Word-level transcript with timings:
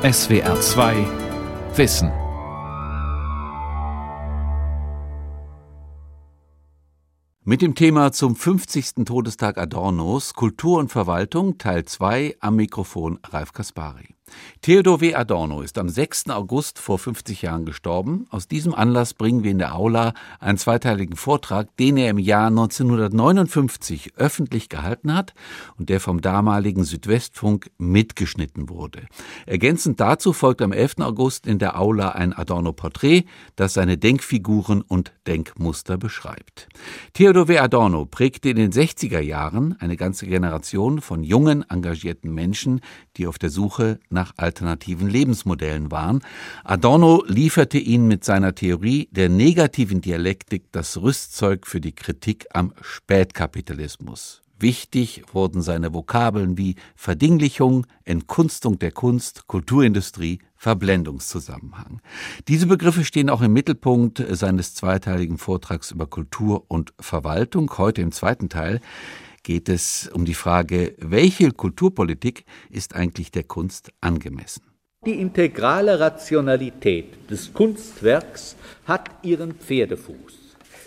SWR 0.00 0.60
2 0.60 0.94
Wissen. 1.74 2.12
Mit 7.42 7.62
dem 7.62 7.74
Thema 7.74 8.12
zum 8.12 8.36
50. 8.36 9.04
Todestag 9.04 9.58
Adornos 9.58 10.34
Kultur 10.34 10.78
und 10.78 10.92
Verwaltung 10.92 11.58
Teil 11.58 11.84
2 11.84 12.36
am 12.38 12.54
Mikrofon 12.54 13.18
Ralf 13.28 13.52
Kaspari. 13.52 14.14
Theodor 14.62 15.00
W. 15.00 15.14
Adorno 15.14 15.62
ist 15.62 15.78
am 15.78 15.88
6. 15.88 16.30
August 16.30 16.78
vor 16.78 16.98
50 16.98 17.42
Jahren 17.42 17.64
gestorben. 17.64 18.26
Aus 18.30 18.48
diesem 18.48 18.74
Anlass 18.74 19.14
bringen 19.14 19.44
wir 19.44 19.50
in 19.50 19.58
der 19.58 19.74
Aula 19.74 20.14
einen 20.40 20.58
zweiteiligen 20.58 21.16
Vortrag, 21.16 21.76
den 21.76 21.96
er 21.96 22.10
im 22.10 22.18
Jahr 22.18 22.48
1959 22.48 24.14
öffentlich 24.16 24.68
gehalten 24.68 25.14
hat 25.14 25.34
und 25.78 25.88
der 25.88 26.00
vom 26.00 26.20
damaligen 26.20 26.84
Südwestfunk 26.84 27.70
mitgeschnitten 27.78 28.68
wurde. 28.68 29.06
Ergänzend 29.46 30.00
dazu 30.00 30.32
folgt 30.32 30.60
am 30.60 30.72
11. 30.72 30.96
August 30.98 31.46
in 31.46 31.58
der 31.58 31.78
Aula 31.80 32.10
ein 32.10 32.32
Adorno-Porträt, 32.32 33.24
das 33.54 33.74
seine 33.74 33.96
Denkfiguren 33.96 34.82
und 34.82 35.12
Denkmuster 35.28 35.98
beschreibt. 35.98 36.68
Theodor 37.12 37.46
W. 37.48 37.58
Adorno 37.58 38.06
prägte 38.06 38.50
in 38.50 38.56
den 38.56 38.72
60er 38.72 39.20
Jahren 39.20 39.76
eine 39.78 39.96
ganze 39.96 40.26
Generation 40.26 41.00
von 41.00 41.22
jungen, 41.22 41.64
engagierten 41.70 42.34
Menschen, 42.34 42.80
die 43.16 43.26
auf 43.26 43.38
der 43.38 43.50
Suche 43.50 44.00
nach 44.10 44.17
nach 44.18 44.32
alternativen 44.36 45.08
Lebensmodellen 45.08 45.92
waren. 45.92 46.22
Adorno 46.64 47.22
lieferte 47.28 47.78
ihnen 47.78 48.08
mit 48.08 48.24
seiner 48.24 48.52
Theorie 48.52 49.08
der 49.12 49.28
negativen 49.28 50.00
Dialektik 50.00 50.64
das 50.72 51.00
Rüstzeug 51.00 51.68
für 51.68 51.80
die 51.80 51.92
Kritik 51.92 52.46
am 52.52 52.72
Spätkapitalismus. 52.80 54.42
Wichtig 54.58 55.22
wurden 55.32 55.62
seine 55.62 55.94
Vokabeln 55.94 56.58
wie 56.58 56.74
Verdinglichung, 56.96 57.86
Entkunstung 58.04 58.80
der 58.80 58.90
Kunst, 58.90 59.46
Kulturindustrie, 59.46 60.40
Verblendungszusammenhang. 60.56 62.00
Diese 62.48 62.66
Begriffe 62.66 63.04
stehen 63.04 63.30
auch 63.30 63.40
im 63.40 63.52
Mittelpunkt 63.52 64.20
seines 64.30 64.74
zweiteiligen 64.74 65.38
Vortrags 65.38 65.92
über 65.92 66.06
Kultur 66.06 66.64
und 66.66 66.92
Verwaltung, 66.98 67.72
heute 67.78 68.02
im 68.02 68.10
zweiten 68.10 68.48
Teil 68.48 68.80
geht 69.48 69.70
es 69.70 70.10
um 70.12 70.26
die 70.26 70.34
Frage, 70.34 70.94
welche 70.98 71.52
Kulturpolitik 71.52 72.44
ist 72.68 72.94
eigentlich 72.94 73.30
der 73.30 73.44
Kunst 73.44 73.90
angemessen? 74.02 74.62
Die 75.06 75.18
integrale 75.18 75.98
Rationalität 75.98 77.30
des 77.30 77.54
Kunstwerks 77.54 78.56
hat 78.84 79.08
ihren 79.22 79.54
Pferdefuß. 79.54 80.34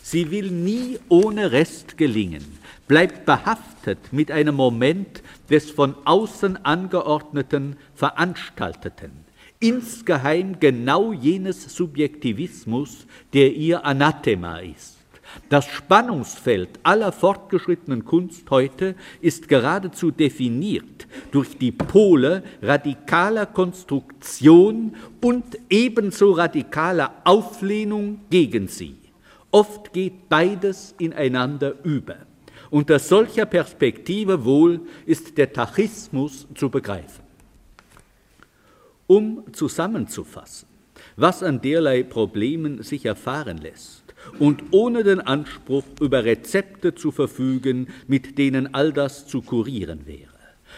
Sie 0.04 0.30
will 0.30 0.52
nie 0.52 1.00
ohne 1.10 1.52
Rest 1.52 1.98
gelingen, 1.98 2.46
bleibt 2.88 3.26
behaftet 3.26 3.98
mit 4.14 4.30
einem 4.30 4.54
Moment 4.54 5.24
des 5.50 5.72
von 5.72 5.96
außen 6.06 6.64
angeordneten, 6.64 7.78
veranstalteten, 7.96 9.26
insgeheim 9.60 10.60
genau 10.60 11.14
jenes 11.14 11.64
Subjektivismus, 11.64 13.08
der 13.34 13.54
ihr 13.54 13.84
Anathema 13.84 14.60
ist. 14.60 15.01
Das 15.50 15.66
Spannungsfeld 15.66 16.70
aller 16.84 17.12
fortgeschrittenen 17.12 18.06
Kunst 18.06 18.50
heute 18.50 18.96
ist 19.22 19.48
geradezu 19.48 20.12
definiert 20.12 21.08
durch 21.32 21.58
die 21.58 21.72
Pole 21.72 22.44
radikaler 22.62 23.46
Konstruktion 23.46 24.96
und 25.22 25.58
ebenso 25.70 26.32
radikaler 26.32 27.14
Auflehnung 27.24 28.22
gegen 28.30 28.68
sie. 28.68 28.96
Oft 29.52 29.92
geht 29.92 30.30
beides 30.30 30.96
ineinander 30.98 31.76
über. 31.84 32.16
Unter 32.70 33.00
solcher 33.00 33.46
Perspektive 33.46 34.46
wohl 34.46 34.80
ist 35.06 35.38
der 35.38 35.52
Tachismus 35.52 36.48
zu 36.56 36.70
begreifen. 36.70 37.26
Um 39.08 39.44
zusammenzufassen, 39.52 40.70
was 41.18 41.44
an 41.44 41.62
derlei 41.62 42.04
Problemen 42.04 42.82
sich 42.82 43.06
erfahren 43.06 43.58
lässt, 43.58 44.01
und 44.40 44.64
ohne 44.72 45.04
den 45.04 45.20
Anspruch, 45.22 45.84
über 46.00 46.24
Rezepte 46.24 46.96
zu 46.96 47.12
verfügen, 47.12 47.88
mit 48.08 48.38
denen 48.38 48.74
all 48.74 48.94
das 48.94 49.28
zu 49.28 49.42
kurieren 49.42 50.06
wäre. 50.06 50.30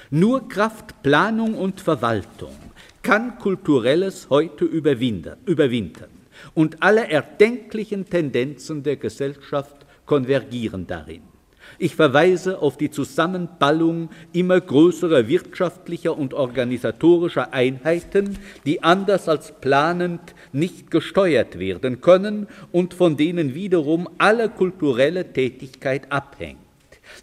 Nur 0.10 0.48
Kraft 0.48 1.02
Planung 1.04 1.56
und 1.56 1.82
Verwaltung 1.82 2.56
kann 3.02 3.38
Kulturelles 3.38 4.28
heute 4.30 4.66
überwintern, 4.66 6.10
und 6.54 6.82
alle 6.82 7.08
erdenklichen 7.10 8.10
Tendenzen 8.10 8.84
der 8.84 8.98
Gesellschaft 8.98 9.86
konvergieren 10.06 10.88
darin. 10.88 11.33
Ich 11.80 11.96
verweise 11.96 12.60
auf 12.60 12.78
die 12.78 12.92
Zusammenballung 12.92 14.10
immer 14.32 14.60
größerer 14.62 15.28
wirtschaftlicher 15.28 16.18
und 16.18 16.34
organisatorischer 16.34 17.54
Einheiten, 17.54 18.38
die 18.66 18.84
anders 18.84 19.28
als 19.28 19.52
planend 19.60 20.36
nicht 20.52 20.92
gesteuert 20.92 21.60
werden 21.60 22.02
können 22.02 22.48
und 22.72 22.94
von 22.94 23.18
denen 23.18 23.54
wiederum 23.54 24.10
alle 24.18 24.50
kulturelle 24.50 25.34
Tätigkeit 25.34 26.12
abhängt. 26.12 26.63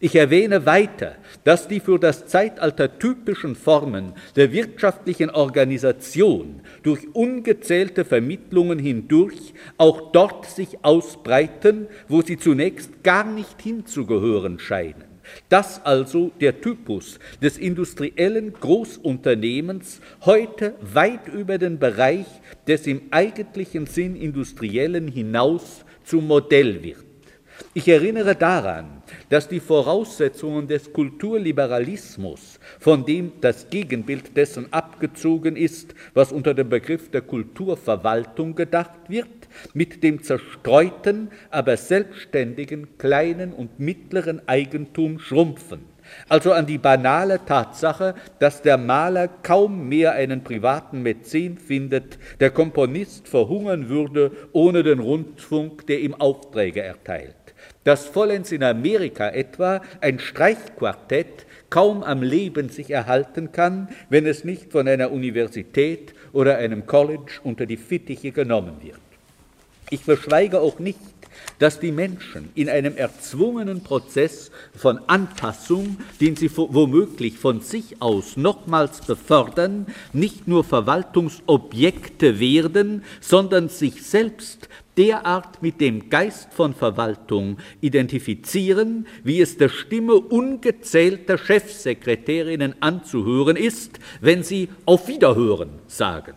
Ich 0.02 0.16
erwähne 0.16 0.64
weiter, 0.64 1.16
dass 1.44 1.68
die 1.68 1.78
für 1.78 1.98
das 1.98 2.24
Zeitalter 2.24 2.98
typischen 2.98 3.54
Formen 3.54 4.14
der 4.34 4.50
wirtschaftlichen 4.50 5.28
Organisation 5.28 6.62
durch 6.82 7.06
ungezählte 7.12 8.06
Vermittlungen 8.06 8.78
hindurch 8.78 9.52
auch 9.76 10.10
dort 10.12 10.46
sich 10.46 10.82
ausbreiten, 10.86 11.86
wo 12.08 12.22
sie 12.22 12.38
zunächst 12.38 13.04
gar 13.04 13.24
nicht 13.24 13.60
hinzugehören 13.60 14.58
scheinen. 14.58 15.04
Dass 15.50 15.84
also 15.84 16.32
der 16.40 16.62
Typus 16.62 17.18
des 17.42 17.58
industriellen 17.58 18.54
Großunternehmens 18.54 20.00
heute 20.24 20.76
weit 20.80 21.28
über 21.28 21.58
den 21.58 21.78
Bereich 21.78 22.26
des 22.66 22.86
im 22.86 23.02
eigentlichen 23.10 23.84
Sinn 23.84 24.16
industriellen 24.16 25.08
hinaus 25.08 25.84
zum 26.04 26.26
Modell 26.26 26.82
wird. 26.82 27.04
Ich 27.74 27.86
erinnere 27.86 28.34
daran, 28.34 28.99
dass 29.28 29.48
die 29.48 29.60
Voraussetzungen 29.60 30.66
des 30.68 30.92
Kulturliberalismus, 30.92 32.58
von 32.78 33.04
dem 33.04 33.32
das 33.40 33.70
Gegenbild 33.70 34.36
dessen 34.36 34.72
abgezogen 34.72 35.56
ist, 35.56 35.94
was 36.14 36.32
unter 36.32 36.54
dem 36.54 36.68
Begriff 36.68 37.10
der 37.10 37.22
Kulturverwaltung 37.22 38.54
gedacht 38.54 39.08
wird, 39.08 39.28
mit 39.74 40.02
dem 40.02 40.22
zerstreuten, 40.22 41.30
aber 41.50 41.76
selbstständigen 41.76 42.98
kleinen 42.98 43.52
und 43.52 43.80
mittleren 43.80 44.46
Eigentum 44.48 45.18
schrumpfen. 45.18 45.90
Also 46.28 46.52
an 46.52 46.66
die 46.66 46.78
banale 46.78 47.44
Tatsache, 47.44 48.14
dass 48.38 48.62
der 48.62 48.78
Maler 48.78 49.28
kaum 49.28 49.88
mehr 49.88 50.12
einen 50.12 50.42
privaten 50.42 51.02
Mäzen 51.02 51.58
findet, 51.58 52.18
der 52.40 52.50
Komponist 52.50 53.28
verhungern 53.28 53.88
würde 53.88 54.32
ohne 54.52 54.82
den 54.82 55.00
Rundfunk, 55.00 55.86
der 55.86 56.00
ihm 56.00 56.14
Aufträge 56.14 56.82
erteilt 56.82 57.39
dass 57.84 58.06
vollends 58.06 58.52
in 58.52 58.62
Amerika 58.62 59.28
etwa 59.28 59.80
ein 60.00 60.18
Streichquartett 60.18 61.46
kaum 61.70 62.02
am 62.02 62.22
Leben 62.22 62.68
sich 62.68 62.90
erhalten 62.90 63.52
kann, 63.52 63.88
wenn 64.08 64.26
es 64.26 64.44
nicht 64.44 64.72
von 64.72 64.88
einer 64.88 65.12
Universität 65.12 66.14
oder 66.32 66.58
einem 66.58 66.86
College 66.86 67.40
unter 67.44 67.66
die 67.66 67.76
Fittiche 67.76 68.32
genommen 68.32 68.76
wird. 68.82 68.98
Ich 69.90 70.04
verschweige 70.04 70.60
auch 70.60 70.78
nicht, 70.78 70.98
dass 71.58 71.80
die 71.80 71.92
Menschen 71.92 72.50
in 72.54 72.68
einem 72.68 72.96
erzwungenen 72.96 73.82
Prozess 73.82 74.50
von 74.74 75.00
Anpassung, 75.06 75.98
den 76.20 76.36
sie 76.36 76.50
womöglich 76.54 77.38
von 77.38 77.60
sich 77.60 78.00
aus 78.00 78.36
nochmals 78.36 79.00
befördern, 79.00 79.86
nicht 80.12 80.48
nur 80.48 80.64
Verwaltungsobjekte 80.64 82.40
werden, 82.40 83.04
sondern 83.20 83.68
sich 83.68 84.02
selbst 84.02 84.68
derart 85.00 85.62
mit 85.62 85.80
dem 85.80 86.10
Geist 86.10 86.52
von 86.52 86.74
Verwaltung 86.74 87.56
identifizieren, 87.80 89.06
wie 89.24 89.40
es 89.40 89.56
der 89.56 89.70
Stimme 89.70 90.14
ungezählter 90.14 91.38
Chefsekretärinnen 91.38 92.74
anzuhören 92.80 93.56
ist, 93.56 93.98
wenn 94.20 94.42
sie 94.42 94.68
auf 94.84 95.08
Wiederhören 95.08 95.70
sagen. 95.86 96.34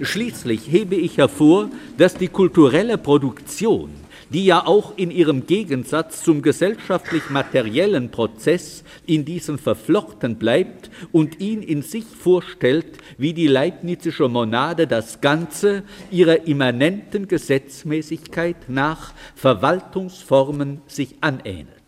Schließlich 0.00 0.70
hebe 0.70 0.94
ich 0.94 1.18
hervor, 1.18 1.68
dass 1.98 2.14
die 2.14 2.28
kulturelle 2.28 2.96
Produktion 2.96 3.90
die 4.30 4.44
ja 4.44 4.66
auch 4.66 4.96
in 4.96 5.10
ihrem 5.10 5.46
Gegensatz 5.46 6.22
zum 6.22 6.42
gesellschaftlich-materiellen 6.42 8.10
Prozess 8.10 8.84
in 9.06 9.24
diesen 9.24 9.58
verflochten 9.58 10.36
bleibt 10.36 10.90
und 11.12 11.40
ihn 11.40 11.62
in 11.62 11.82
sich 11.82 12.04
vorstellt, 12.04 12.98
wie 13.18 13.34
die 13.34 13.48
leibnizische 13.48 14.28
Monade 14.28 14.86
das 14.86 15.20
Ganze 15.20 15.82
ihrer 16.10 16.46
immanenten 16.46 17.28
Gesetzmäßigkeit 17.28 18.68
nach 18.68 19.12
Verwaltungsformen 19.34 20.80
sich 20.86 21.16
anähnelt. 21.20 21.80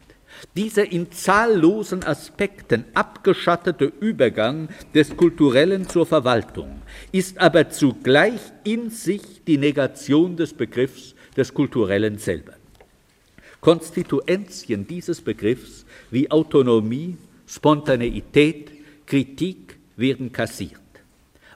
Dieser 0.57 0.91
in 0.91 1.13
zahllosen 1.13 2.05
Aspekten 2.05 2.85
abgeschattete 2.95 3.93
Übergang 4.01 4.69
des 4.93 5.17
Kulturellen 5.17 5.89
zur 5.89 6.05
Verwaltung 6.05 6.83
ist 7.13 7.39
aber 7.39 7.71
zugleich 7.71 8.41
in 8.65 8.91
sich 8.91 9.23
die 9.47 9.57
Negation 9.57 10.37
des 10.37 10.53
Begriffs 10.53 11.15
des 11.37 11.55
Kulturellen 11.55 12.19
selber. 12.19 12.55
Konstituentien 13.61 14.87
dieses 14.87 15.21
Begriffs 15.21 15.87
wie 16.11 16.31
Autonomie, 16.31 17.17
Spontaneität, 17.47 18.73
Kritik 19.07 19.79
werden 19.97 20.33
kassiert. 20.33 20.81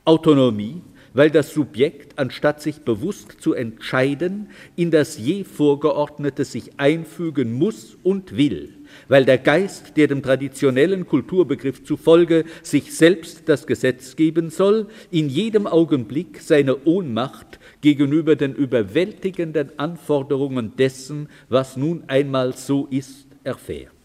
Autonomie, 0.04 0.82
weil 1.14 1.30
das 1.30 1.52
Subjekt, 1.52 2.18
anstatt 2.18 2.62
sich 2.62 2.82
bewusst 2.82 3.40
zu 3.40 3.54
entscheiden, 3.54 4.50
in 4.76 4.90
das 4.90 5.18
je 5.18 5.44
Vorgeordnete 5.44 6.44
sich 6.44 6.78
einfügen 6.78 7.52
muss 7.52 7.96
und 8.02 8.36
will, 8.36 8.75
weil 9.08 9.24
der 9.24 9.38
Geist, 9.38 9.96
der 9.96 10.06
dem 10.06 10.22
traditionellen 10.22 11.06
Kulturbegriff 11.06 11.84
zufolge 11.84 12.44
sich 12.62 12.94
selbst 12.94 13.48
das 13.48 13.66
Gesetz 13.66 14.16
geben 14.16 14.50
soll, 14.50 14.88
in 15.10 15.28
jedem 15.28 15.66
Augenblick 15.66 16.40
seine 16.40 16.84
Ohnmacht 16.84 17.58
gegenüber 17.80 18.36
den 18.36 18.54
überwältigenden 18.54 19.78
Anforderungen 19.78 20.76
dessen, 20.76 21.28
was 21.48 21.76
nun 21.76 22.04
einmal 22.08 22.54
so 22.54 22.86
ist, 22.90 23.26
erfährt. 23.44 23.95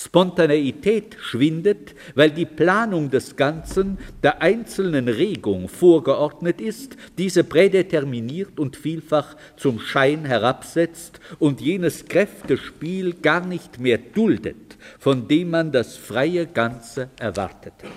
Spontaneität 0.00 1.16
schwindet, 1.20 1.96
weil 2.14 2.30
die 2.30 2.46
Planung 2.46 3.10
des 3.10 3.34
Ganzen 3.34 3.98
der 4.22 4.40
einzelnen 4.42 5.08
Regung 5.08 5.68
vorgeordnet 5.68 6.60
ist, 6.60 6.96
diese 7.18 7.42
prädeterminiert 7.42 8.60
und 8.60 8.76
vielfach 8.76 9.36
zum 9.56 9.80
Schein 9.80 10.24
herabsetzt 10.24 11.18
und 11.40 11.60
jenes 11.60 12.04
Kräftespiel 12.04 13.14
gar 13.14 13.44
nicht 13.44 13.80
mehr 13.80 13.98
duldet, 13.98 14.76
von 15.00 15.26
dem 15.26 15.50
man 15.50 15.72
das 15.72 15.96
freie 15.96 16.46
Ganze 16.46 17.10
erwartete. 17.18 17.88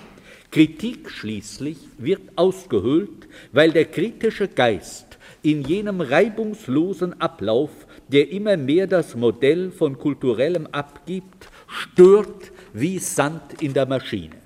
Kritik 0.50 1.08
schließlich 1.08 1.78
wird 1.98 2.22
ausgehöhlt, 2.34 3.28
weil 3.52 3.70
der 3.70 3.84
kritische 3.84 4.48
Geist 4.48 5.18
in 5.42 5.62
jenem 5.62 6.00
reibungslosen 6.00 7.20
Ablauf, 7.20 7.70
der 8.08 8.30
immer 8.30 8.56
mehr 8.56 8.88
das 8.88 9.14
Modell 9.14 9.70
von 9.70 9.98
kulturellem 9.98 10.66
abgibt, 10.66 11.48
stört 11.72 12.52
wie 12.72 12.98
Sand 12.98 13.62
in 13.62 13.72
der 13.72 13.86
Maschine. 13.86 14.36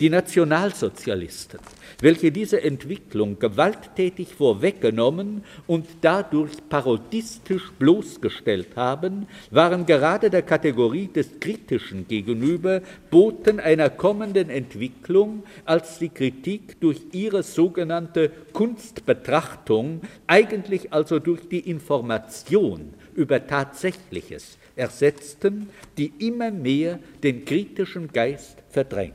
Die 0.00 0.10
Nationalsozialisten, 0.10 1.60
welche 2.00 2.32
diese 2.32 2.60
Entwicklung 2.60 3.38
gewalttätig 3.38 4.34
vorweggenommen 4.34 5.44
und 5.68 5.86
dadurch 6.00 6.50
parodistisch 6.68 7.70
bloßgestellt 7.78 8.74
haben, 8.74 9.28
waren 9.52 9.86
gerade 9.86 10.30
der 10.30 10.42
Kategorie 10.42 11.06
des 11.06 11.38
Kritischen 11.38 12.08
gegenüber 12.08 12.82
Boten 13.10 13.60
einer 13.60 13.88
kommenden 13.88 14.50
Entwicklung, 14.50 15.44
als 15.64 16.00
die 16.00 16.08
Kritik 16.08 16.80
durch 16.80 17.00
ihre 17.12 17.44
sogenannte 17.44 18.32
Kunstbetrachtung, 18.52 20.00
eigentlich 20.26 20.92
also 20.92 21.20
durch 21.20 21.48
die 21.48 21.70
Information 21.70 22.94
über 23.14 23.46
Tatsächliches, 23.46 24.58
ersetzten, 24.76 25.70
die 25.96 26.12
immer 26.18 26.50
mehr 26.50 26.98
den 27.22 27.44
kritischen 27.44 28.08
Geist 28.12 28.58
verdrängt. 28.70 29.14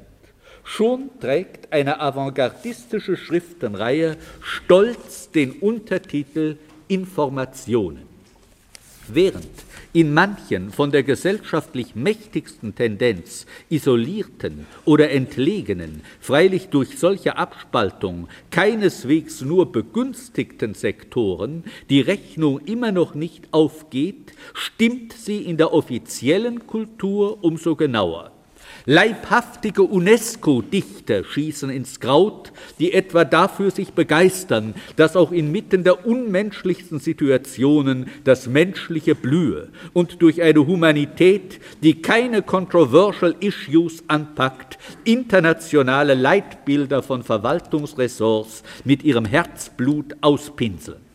Schon 0.63 1.09
trägt 1.19 1.71
eine 1.73 2.00
avantgardistische 2.00 3.17
Schriftenreihe 3.17 4.17
stolz 4.41 5.31
den 5.31 5.53
Untertitel 5.53 6.57
Informationen. 6.88 8.03
Während 9.13 9.47
in 9.91 10.13
manchen 10.13 10.71
von 10.71 10.91
der 10.91 11.03
gesellschaftlich 11.03 11.95
mächtigsten 11.95 12.75
Tendenz 12.75 13.47
isolierten 13.69 14.67
oder 14.85 15.09
entlegenen, 15.09 16.01
freilich 16.19 16.69
durch 16.69 17.00
solche 17.00 17.38
Abspaltung 17.38 18.27
keineswegs 18.51 19.41
nur 19.41 19.71
begünstigten 19.71 20.75
Sektoren 20.75 21.63
die 21.89 22.01
Rechnung 22.01 22.59
immer 22.65 22.91
noch 22.91 23.15
nicht 23.15 23.47
aufgeht, 23.51 24.33
stimmt 24.53 25.13
sie 25.13 25.39
in 25.39 25.57
der 25.57 25.73
offiziellen 25.73 26.67
Kultur 26.67 27.44
umso 27.44 27.75
genauer. 27.75 28.38
Leibhaftige 28.91 29.83
UNESCO-Dichter 29.83 31.24
schießen 31.24 31.69
ins 31.69 32.00
Kraut, 32.00 32.51
die 32.80 32.91
etwa 32.91 33.24
dafür 33.24 33.69
sich 33.69 33.94
begeistern, 33.94 34.74
dass 34.95 35.15
auch 35.15 35.31
inmitten 35.31 35.83
der 35.83 36.07
unmenschlichsten 36.07 37.00
Situationen 37.00 38.07
das 38.24 38.47
Menschliche 38.47 39.13
blühe 39.13 39.69
und 39.94 40.24
durch 40.24 40.41
eine 40.41 40.65
Humanität, 40.65 41.59
die 41.83 42.01
keine 42.01 42.41
controversial 42.41 43.36
Issues 43.41 44.03
anpackt, 44.07 44.80
internationale 45.03 46.15
Leitbilder 46.15 47.03
von 47.03 47.21
Verwaltungsressorts 47.21 48.63
mit 48.85 49.03
ihrem 49.03 49.25
Herzblut 49.25 50.15
auspinseln 50.21 51.08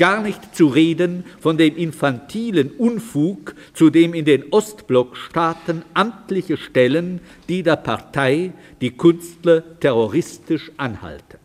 gar 0.00 0.22
nicht 0.22 0.56
zu 0.56 0.68
reden 0.68 1.24
von 1.40 1.58
dem 1.58 1.76
infantilen 1.76 2.70
Unfug, 2.70 3.54
zu 3.74 3.90
dem 3.90 4.14
in 4.14 4.24
den 4.24 4.44
Ostblockstaaten 4.50 5.82
amtliche 5.92 6.56
Stellen, 6.56 7.20
die 7.50 7.62
der 7.62 7.76
Partei 7.76 8.54
die 8.80 8.96
Künstler 8.96 9.62
terroristisch 9.78 10.72
anhalten. 10.78 11.36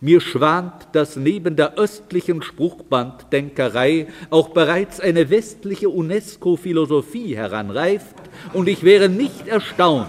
Mir 0.00 0.20
schwant, 0.20 0.74
dass 0.92 1.16
neben 1.16 1.56
der 1.56 1.76
östlichen 1.76 2.40
Spruchbanddenkerei 2.40 4.06
auch 4.30 4.50
bereits 4.50 5.00
eine 5.00 5.28
westliche 5.28 5.88
UNESCO-Philosophie 5.88 7.34
heranreift, 7.34 8.14
und 8.52 8.68
ich 8.68 8.84
wäre 8.84 9.08
nicht 9.08 9.48
erstaunt, 9.48 10.06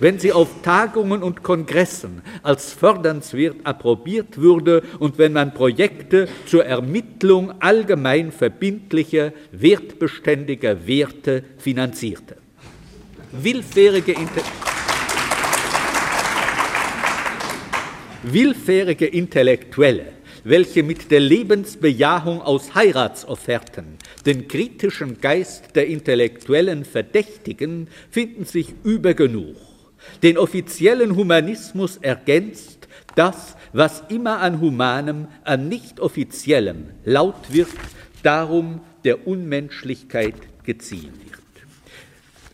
wenn 0.00 0.18
sie 0.18 0.32
auf 0.32 0.48
Tagungen 0.62 1.22
und 1.22 1.42
Kongressen 1.42 2.22
als 2.42 2.72
fördernswert 2.72 3.56
approbiert 3.64 4.38
würde 4.38 4.82
und 4.98 5.18
wenn 5.18 5.32
man 5.32 5.54
Projekte 5.54 6.28
zur 6.46 6.64
Ermittlung 6.64 7.60
allgemein 7.60 8.32
verbindlicher, 8.32 9.32
wertbeständiger 9.52 10.86
Werte 10.86 11.44
finanzierte. 11.58 12.36
Willfährige, 13.32 14.12
Inter 14.12 14.42
Willfährige 18.22 19.06
Intellektuelle 19.06 20.16
welche 20.48 20.84
mit 20.84 21.10
der 21.10 21.18
Lebensbejahung 21.18 22.40
aus 22.40 22.76
Heiratsofferten 22.76 23.98
den 24.26 24.46
kritischen 24.46 25.20
Geist 25.20 25.74
der 25.74 25.88
Intellektuellen 25.88 26.84
verdächtigen, 26.84 27.88
finden 28.10 28.44
sich 28.44 28.74
übergenug. 28.84 29.56
Den 30.22 30.38
offiziellen 30.38 31.16
Humanismus 31.16 31.96
ergänzt 31.96 32.88
das, 33.14 33.56
was 33.72 34.04
immer 34.08 34.40
an 34.40 34.60
Humanem, 34.60 35.28
an 35.44 35.68
nicht 35.68 36.00
offiziellem 36.00 36.90
laut 37.04 37.52
wird, 37.52 37.68
darum 38.22 38.80
der 39.04 39.26
Unmenschlichkeit 39.26 40.34
geziehen 40.64 41.12
wird. 41.24 41.36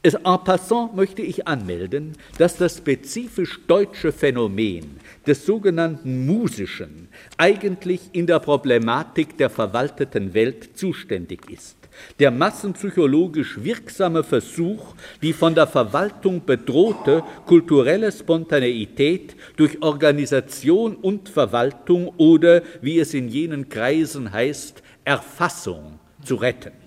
En 0.04 0.44
passant 0.44 0.96
möchte 0.96 1.22
ich 1.22 1.46
anmelden, 1.46 2.16
dass 2.36 2.56
das 2.56 2.78
spezifisch 2.78 3.60
deutsche 3.68 4.10
Phänomen 4.10 4.98
des 5.26 5.46
sogenannten 5.46 6.26
Musischen 6.26 7.08
eigentlich 7.36 8.00
in 8.12 8.26
der 8.26 8.40
Problematik 8.40 9.38
der 9.38 9.48
verwalteten 9.48 10.34
Welt 10.34 10.76
zuständig 10.76 11.48
ist 11.48 11.81
der 12.18 12.30
massenpsychologisch 12.30 13.62
wirksame 13.62 14.24
Versuch, 14.24 14.94
die 15.22 15.32
von 15.32 15.54
der 15.54 15.66
Verwaltung 15.66 16.44
bedrohte 16.44 17.22
kulturelle 17.46 18.12
Spontaneität 18.12 19.36
durch 19.56 19.82
Organisation 19.82 20.96
und 20.96 21.28
Verwaltung 21.28 22.08
oder, 22.16 22.62
wie 22.80 22.98
es 22.98 23.14
in 23.14 23.28
jenen 23.28 23.68
Kreisen 23.68 24.32
heißt, 24.32 24.82
Erfassung 25.04 25.98
zu 26.24 26.36
retten. 26.36 26.81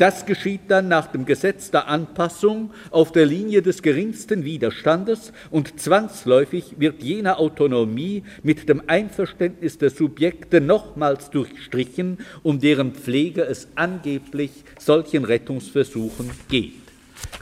Das 0.00 0.24
geschieht 0.24 0.62
dann 0.68 0.88
nach 0.88 1.08
dem 1.08 1.26
Gesetz 1.26 1.70
der 1.70 1.86
Anpassung 1.86 2.70
auf 2.90 3.12
der 3.12 3.26
Linie 3.26 3.60
des 3.60 3.82
geringsten 3.82 4.46
Widerstandes 4.46 5.30
und 5.50 5.78
zwangsläufig 5.78 6.76
wird 6.78 7.02
jene 7.02 7.36
Autonomie 7.36 8.22
mit 8.42 8.66
dem 8.70 8.82
Einverständnis 8.86 9.76
der 9.76 9.90
Subjekte 9.90 10.62
nochmals 10.62 11.28
durchstrichen, 11.28 12.16
um 12.42 12.60
deren 12.60 12.94
Pflege 12.94 13.42
es 13.42 13.68
angeblich 13.74 14.64
solchen 14.78 15.26
Rettungsversuchen 15.26 16.30
geht. 16.48 16.72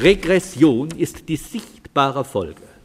Regression 0.01 0.89
ist 0.99 1.29
die 1.29 1.37
sichtbare 1.37 2.25
Folge. 2.25 2.78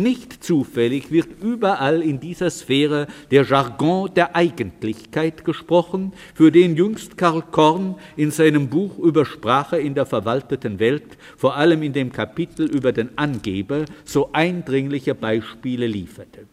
Nicht 0.00 0.42
zufällig 0.42 1.10
wird 1.10 1.42
überall 1.42 2.00
in 2.00 2.20
dieser 2.20 2.48
Sphäre 2.48 3.06
der 3.30 3.44
Jargon 3.44 4.08
der 4.14 4.34
Eigentlichkeit 4.34 5.44
gesprochen, 5.44 6.14
für 6.32 6.50
den 6.50 6.74
jüngst 6.74 7.18
Karl 7.18 7.42
Korn 7.42 7.96
in 8.16 8.30
seinem 8.30 8.68
Buch 8.70 8.98
über 8.98 9.26
Sprache 9.26 9.76
in 9.76 9.94
der 9.94 10.06
verwalteten 10.06 10.78
Welt, 10.78 11.18
vor 11.36 11.54
allem 11.56 11.82
in 11.82 11.92
dem 11.92 12.12
Kapitel 12.12 12.64
über 12.66 12.92
den 12.92 13.18
Angeber, 13.18 13.84
so 14.06 14.30
eindringliche 14.32 15.14
Beispiele 15.14 15.86
lieferte. 15.86 16.46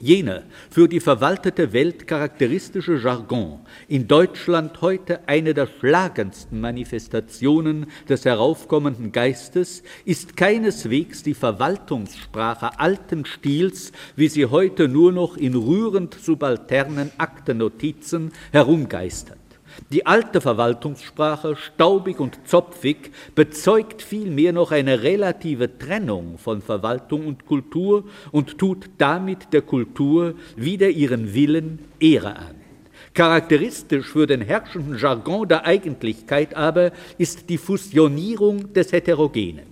Jener 0.00 0.44
für 0.70 0.88
die 0.88 1.00
verwaltete 1.00 1.72
Welt 1.72 2.06
charakteristische 2.06 2.96
Jargon, 2.96 3.60
in 3.88 4.08
Deutschland 4.08 4.80
heute 4.80 5.28
eine 5.28 5.52
der 5.52 5.66
schlagendsten 5.66 6.60
Manifestationen 6.60 7.86
des 8.08 8.24
heraufkommenden 8.24 9.12
Geistes, 9.12 9.82
ist 10.04 10.36
keineswegs 10.36 11.22
die 11.22 11.34
Verwaltungssprache 11.34 12.78
alten 12.78 13.24
Stils, 13.26 13.92
wie 14.16 14.28
sie 14.28 14.46
heute 14.46 14.88
nur 14.88 15.12
noch 15.12 15.36
in 15.36 15.54
rührend 15.54 16.14
subalternen 16.14 17.10
Aktennotizen 17.18 18.32
herumgeistert. 18.52 19.39
Die 19.90 20.06
alte 20.06 20.40
Verwaltungssprache, 20.40 21.56
staubig 21.56 22.20
und 22.20 22.46
zopfig, 22.46 23.12
bezeugt 23.34 24.02
vielmehr 24.02 24.52
noch 24.52 24.72
eine 24.72 25.02
relative 25.02 25.78
Trennung 25.78 26.38
von 26.38 26.62
Verwaltung 26.62 27.26
und 27.26 27.46
Kultur 27.46 28.04
und 28.32 28.58
tut 28.58 28.90
damit 28.98 29.52
der 29.52 29.62
Kultur 29.62 30.34
wider 30.56 30.88
ihren 30.88 31.34
Willen 31.34 31.80
Ehre 31.98 32.36
an. 32.36 32.54
Charakteristisch 33.14 34.06
für 34.06 34.26
den 34.26 34.40
herrschenden 34.40 34.96
Jargon 34.98 35.48
der 35.48 35.66
Eigentlichkeit 35.66 36.54
aber 36.54 36.92
ist 37.18 37.50
die 37.50 37.58
Fusionierung 37.58 38.72
des 38.72 38.92
Heterogenen. 38.92 39.69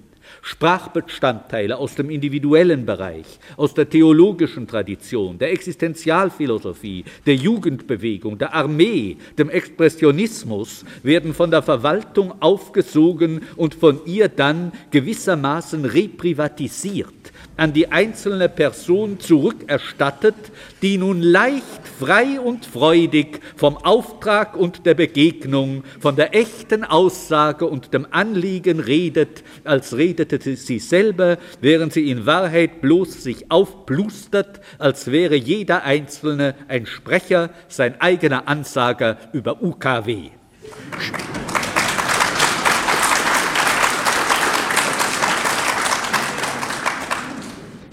Sprachbestandteile 0.48 1.76
aus 1.76 1.94
dem 1.94 2.08
individuellen 2.08 2.86
Bereich, 2.86 3.26
aus 3.58 3.74
der 3.74 3.90
theologischen 3.90 4.66
Tradition, 4.66 5.38
der 5.38 5.52
Existenzialphilosophie, 5.52 7.04
der 7.26 7.34
Jugendbewegung, 7.34 8.38
der 8.38 8.54
Armee, 8.54 9.18
dem 9.36 9.50
Expressionismus 9.50 10.86
werden 11.02 11.34
von 11.34 11.50
der 11.50 11.60
Verwaltung 11.60 12.40
aufgesogen 12.40 13.42
und 13.56 13.74
von 13.74 14.00
ihr 14.06 14.30
dann 14.30 14.72
gewissermaßen 14.90 15.84
reprivatisiert 15.84 17.12
an 17.58 17.72
die 17.72 17.92
einzelne 17.92 18.48
Person 18.48 19.20
zurückerstattet, 19.20 20.36
die 20.80 20.96
nun 20.96 21.20
leicht, 21.20 21.86
frei 21.98 22.40
und 22.40 22.64
freudig 22.64 23.40
vom 23.56 23.76
Auftrag 23.76 24.56
und 24.56 24.86
der 24.86 24.94
Begegnung, 24.94 25.82
von 26.00 26.16
der 26.16 26.34
echten 26.34 26.84
Aussage 26.84 27.66
und 27.66 27.92
dem 27.92 28.06
Anliegen 28.10 28.80
redet, 28.80 29.42
als 29.64 29.96
redete 29.96 30.56
sie 30.56 30.78
selber, 30.78 31.36
während 31.60 31.92
sie 31.92 32.10
in 32.10 32.26
Wahrheit 32.26 32.80
bloß 32.80 33.24
sich 33.24 33.50
aufplustert, 33.50 34.60
als 34.78 35.10
wäre 35.10 35.34
jeder 35.34 35.82
Einzelne 35.82 36.54
ein 36.68 36.86
Sprecher, 36.86 37.50
sein 37.66 38.00
eigener 38.00 38.46
Ansager 38.46 39.18
über 39.32 39.60
UKW. 39.62 40.30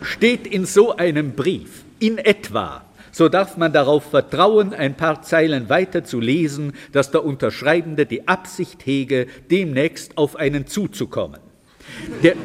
Steht 0.05 0.45
in 0.45 0.65
so 0.65 0.95
einem 0.95 1.31
Brief 1.31 1.83
in 1.99 2.19
etwa, 2.19 2.85
so 3.11 3.27
darf 3.27 3.57
man 3.57 3.73
darauf 3.73 4.03
vertrauen, 4.03 4.73
ein 4.73 4.95
paar 4.95 5.23
Zeilen 5.23 5.67
weiter 5.67 6.03
zu 6.03 6.19
lesen, 6.19 6.73
dass 6.91 7.09
der 7.09 7.25
Unterschreibende 7.25 8.05
die 8.05 8.27
Absicht 8.27 8.85
hege, 8.85 9.25
demnächst 9.49 10.17
auf 10.17 10.35
einen 10.35 10.67
zuzukommen. 10.67 11.39
Der, 12.21 12.35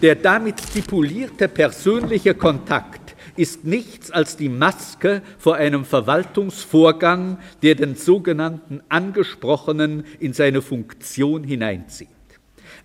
der 0.00 0.14
damit 0.14 0.60
stipulierte 0.60 1.48
persönliche 1.48 2.34
Kontakt 2.34 3.14
ist 3.36 3.64
nichts 3.64 4.10
als 4.10 4.36
die 4.36 4.48
Maske 4.48 5.22
vor 5.38 5.56
einem 5.56 5.84
Verwaltungsvorgang, 5.84 7.38
der 7.62 7.74
den 7.74 7.94
sogenannten 7.94 8.80
Angesprochenen 8.88 10.04
in 10.18 10.32
seine 10.32 10.62
Funktion 10.62 11.44
hineinzieht. 11.44 12.08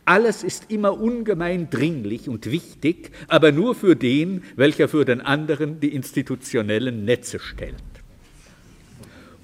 Alles 0.07 0.41
ist 0.41 0.71
immer 0.71 1.01
ungemein 1.01 1.69
dringlich 1.69 2.29
und 2.29 2.49
wichtig, 2.49 3.11
aber 3.27 3.51
nur 3.51 3.75
für 3.75 3.97
den, 3.97 4.41
welcher 4.55 4.87
für 4.87 5.03
den 5.03 5.19
anderen 5.19 5.81
die 5.81 5.93
institutionellen 5.93 7.03
Netze 7.03 7.39
stellt. 7.39 7.75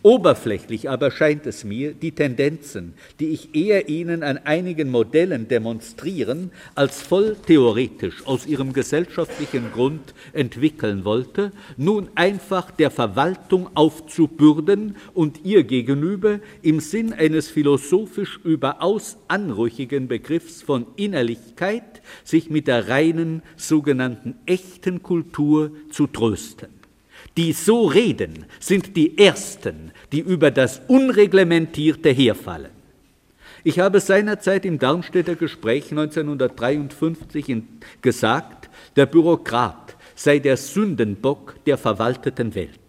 Oberflächlich 0.04 0.90
aber 0.90 1.12
scheint 1.12 1.46
es 1.46 1.64
mir, 1.64 1.94
die 1.94 2.12
Tendenzen, 2.12 2.94
die 3.22 3.30
ich 3.30 3.56
eher 3.56 3.88
Ihnen 3.88 4.22
an 4.22 4.38
einigen 4.38 4.92
Modellen 4.92 5.48
demonstrieren, 5.48 6.52
als 6.76 7.02
voll 7.02 7.38
theoretisch 7.48 8.28
aus 8.28 8.46
ihrem 8.46 8.74
gesellschaftlichen 8.74 9.72
Grund 9.72 10.14
entwickeln 10.34 11.06
wollte, 11.06 11.54
nun 11.78 12.10
einfach 12.16 12.70
der 12.70 12.92
Verwaltung 12.92 13.70
aufzubürden 13.76 14.98
und 15.14 15.46
ihr 15.46 15.64
gegenüber 15.64 16.42
im 16.62 16.82
Sinn 16.82 17.14
eines 17.14 17.48
philosophisch 17.48 18.42
überaus 18.44 19.16
anrüchigen 19.30 20.10
Begriffs 20.10 20.62
von 20.62 20.86
Innerlichkeit 20.98 22.02
sich 22.26 22.50
mit 22.50 22.68
der 22.68 22.90
reinen 22.90 23.42
sogenannten 23.56 24.36
echten 24.48 25.02
Kultur 25.02 25.72
zu 25.90 26.08
trösten. 26.08 26.83
Die 27.36 27.54
so 27.54 27.86
reden, 27.86 28.46
sind 28.60 28.96
die 28.96 29.18
Ersten, 29.18 29.92
die 30.12 30.20
über 30.20 30.52
das 30.52 30.82
Unreglementierte 30.88 32.10
herfallen. 32.10 32.72
Ich 33.64 33.80
habe 33.80 34.00
seinerzeit 34.02 34.66
im 34.66 34.78
Darmstädter 34.78 35.36
Gespräch 35.36 35.90
1953 35.92 37.64
gesagt, 38.02 38.70
der 38.96 39.06
Bürokrat 39.06 39.96
sei 40.16 40.40
der 40.40 40.58
Sündenbock 40.58 41.56
der 41.66 41.78
verwalteten 41.78 42.54
Welt. 42.56 42.80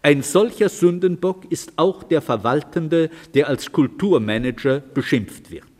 Ein 0.00 0.22
solcher 0.22 0.68
Sündenbock 0.68 1.50
ist 1.50 1.72
auch 1.76 2.02
der 2.02 2.22
Verwaltende, 2.22 3.10
der 3.34 3.48
als 3.48 3.72
Kulturmanager 3.72 4.80
beschimpft 4.80 5.50
wird. 5.50 5.71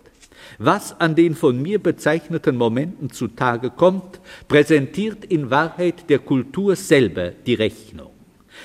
Was 0.65 1.01
an 1.01 1.17
den 1.17 1.35
von 1.35 1.61
mir 1.61 1.81
bezeichneten 1.81 2.57
Momenten 2.57 3.11
zutage 3.11 3.69
kommt, 3.69 4.21
präsentiert 4.47 5.25
in 5.25 5.51
Wahrheit 5.51 6.09
der 6.09 6.21
Kultur 6.21 6.77
selber 6.77 7.31
die 7.31 7.55
Rechnung. 7.55 8.13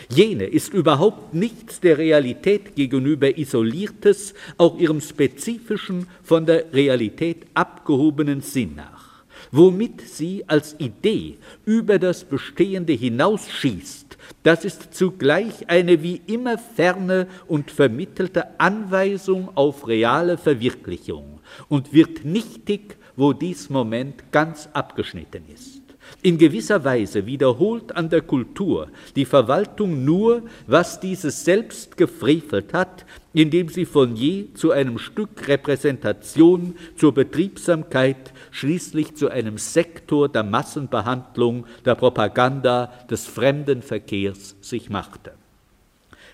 Jene 0.07 0.43
ist 0.43 0.75
überhaupt 0.75 1.33
nichts 1.33 1.79
der 1.79 1.97
Realität 1.97 2.75
gegenüber 2.75 3.35
isoliertes, 3.35 4.35
auch 4.59 4.77
ihrem 4.77 5.01
spezifischen, 5.01 6.05
von 6.21 6.45
der 6.45 6.71
Realität 6.71 7.47
abgehobenen 7.55 8.41
Sinn 8.41 8.75
nach, 8.75 9.23
womit 9.51 10.01
sie 10.01 10.43
als 10.45 10.75
Idee 10.77 11.39
über 11.65 11.97
das 11.97 12.25
Bestehende 12.25 12.93
hinausschießt, 12.93 14.19
das 14.43 14.65
ist 14.65 14.93
zugleich 14.93 15.67
eine 15.67 16.03
wie 16.03 16.21
immer 16.27 16.59
ferne 16.59 17.25
und 17.47 17.71
vermittelte 17.71 18.59
Anweisung 18.59 19.49
auf 19.55 19.87
reale 19.87 20.37
Verwirklichung 20.37 21.36
und 21.69 21.93
wird 21.93 22.25
nichtig, 22.25 22.97
wo 23.15 23.33
dies 23.33 23.69
Moment 23.69 24.31
ganz 24.31 24.69
abgeschnitten 24.73 25.43
ist. 25.53 25.81
In 26.21 26.37
gewisser 26.37 26.83
Weise 26.83 27.25
wiederholt 27.25 27.95
an 27.95 28.09
der 28.09 28.21
Kultur 28.21 28.87
die 29.15 29.25
Verwaltung 29.25 30.03
nur, 30.03 30.43
was 30.65 30.99
dieses 30.99 31.45
selbst 31.45 31.97
gefrevelt 31.97 32.73
hat, 32.73 33.05
indem 33.33 33.69
sie 33.69 33.85
von 33.85 34.15
je 34.15 34.53
zu 34.53 34.71
einem 34.71 34.97
Stück 34.97 35.47
Repräsentation, 35.47 36.75
zur 36.95 37.13
Betriebsamkeit, 37.13 38.33
schließlich 38.51 39.15
zu 39.15 39.29
einem 39.29 39.57
Sektor 39.57 40.29
der 40.29 40.43
Massenbehandlung, 40.43 41.65
der 41.85 41.95
Propaganda, 41.95 42.91
des 43.09 43.27
Fremdenverkehrs 43.27 44.55
sich 44.61 44.89
machte. 44.89 45.33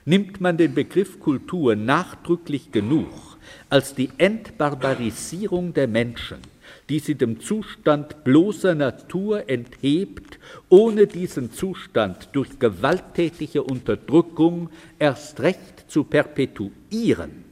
Nimmt 0.05 0.39
man 0.41 0.57
den 0.57 0.73
Begriff 0.73 1.19
Kultur 1.19 1.75
nachdrücklich 1.75 2.71
genug 2.71 3.32
als 3.69 3.95
die 3.95 4.09
Entbarbarisierung 4.17 5.73
der 5.73 5.87
Menschen, 5.87 6.37
die 6.89 6.99
sie 6.99 7.15
dem 7.15 7.39
Zustand 7.39 8.23
bloßer 8.23 8.75
Natur 8.75 9.49
enthebt, 9.49 10.39
ohne 10.69 11.07
diesen 11.07 11.51
Zustand 11.51 12.29
durch 12.33 12.59
gewalttätige 12.59 13.63
Unterdrückung 13.63 14.69
erst 14.99 15.39
recht 15.39 15.85
zu 15.87 16.03
perpetuieren, 16.03 17.45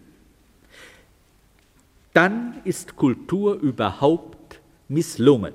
dann 2.13 2.55
ist 2.65 2.95
Kultur 2.95 3.55
überhaupt 3.55 4.59
misslungen. 4.89 5.53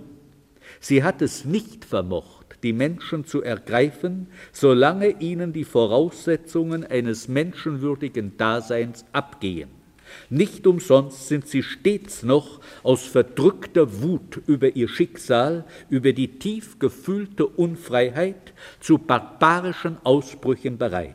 Sie 0.80 1.02
hat 1.02 1.20
es 1.20 1.44
nicht 1.44 1.84
vermocht, 1.84 2.58
die 2.62 2.72
Menschen 2.72 3.24
zu 3.24 3.42
ergreifen, 3.42 4.28
solange 4.52 5.20
ihnen 5.20 5.52
die 5.52 5.64
Voraussetzungen 5.64 6.84
eines 6.84 7.28
menschenwürdigen 7.28 8.36
Daseins 8.36 9.04
abgehen. 9.12 9.75
Nicht 10.30 10.66
umsonst 10.66 11.28
sind 11.28 11.46
sie 11.46 11.62
stets 11.62 12.22
noch 12.22 12.60
aus 12.82 13.04
verdrückter 13.04 14.02
Wut 14.02 14.40
über 14.46 14.74
ihr 14.74 14.88
Schicksal, 14.88 15.64
über 15.88 16.12
die 16.12 16.38
tief 16.38 16.78
gefühlte 16.78 17.46
Unfreiheit 17.46 18.52
zu 18.80 18.98
barbarischen 18.98 19.98
Ausbrüchen 20.04 20.78
bereit. 20.78 21.14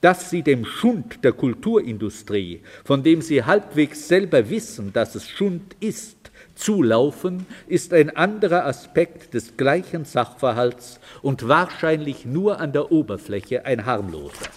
Dass 0.00 0.30
sie 0.30 0.42
dem 0.42 0.64
Schund 0.64 1.24
der 1.24 1.32
Kulturindustrie, 1.32 2.62
von 2.84 3.02
dem 3.02 3.22
sie 3.22 3.44
halbwegs 3.44 4.08
selber 4.08 4.48
wissen, 4.50 4.92
dass 4.92 5.14
es 5.14 5.28
Schund 5.28 5.76
ist, 5.80 6.16
zulaufen, 6.54 7.46
ist 7.68 7.92
ein 7.92 8.14
anderer 8.16 8.66
Aspekt 8.66 9.34
des 9.34 9.56
gleichen 9.56 10.04
Sachverhalts 10.04 11.00
und 11.22 11.48
wahrscheinlich 11.48 12.26
nur 12.26 12.60
an 12.60 12.72
der 12.72 12.90
Oberfläche 12.90 13.64
ein 13.64 13.86
harmloser. 13.86 14.48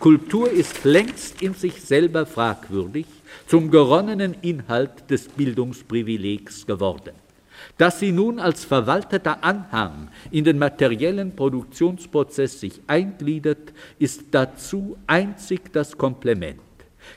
Kultur 0.00 0.50
ist 0.50 0.84
längst 0.84 1.42
in 1.42 1.54
sich 1.54 1.80
selber 1.82 2.26
fragwürdig, 2.26 3.06
zum 3.46 3.70
geronnenen 3.70 4.34
Inhalt 4.42 5.10
des 5.10 5.28
Bildungsprivilegs 5.28 6.66
geworden. 6.66 7.14
Dass 7.78 8.00
sie 8.00 8.12
nun 8.12 8.38
als 8.38 8.64
verwalteter 8.64 9.42
Anhang 9.42 10.08
in 10.30 10.44
den 10.44 10.58
materiellen 10.58 11.34
Produktionsprozess 11.34 12.60
sich 12.60 12.80
eingliedert, 12.86 13.72
ist 13.98 14.22
dazu 14.32 14.96
einzig 15.06 15.72
das 15.72 15.96
Komplement. 15.96 16.60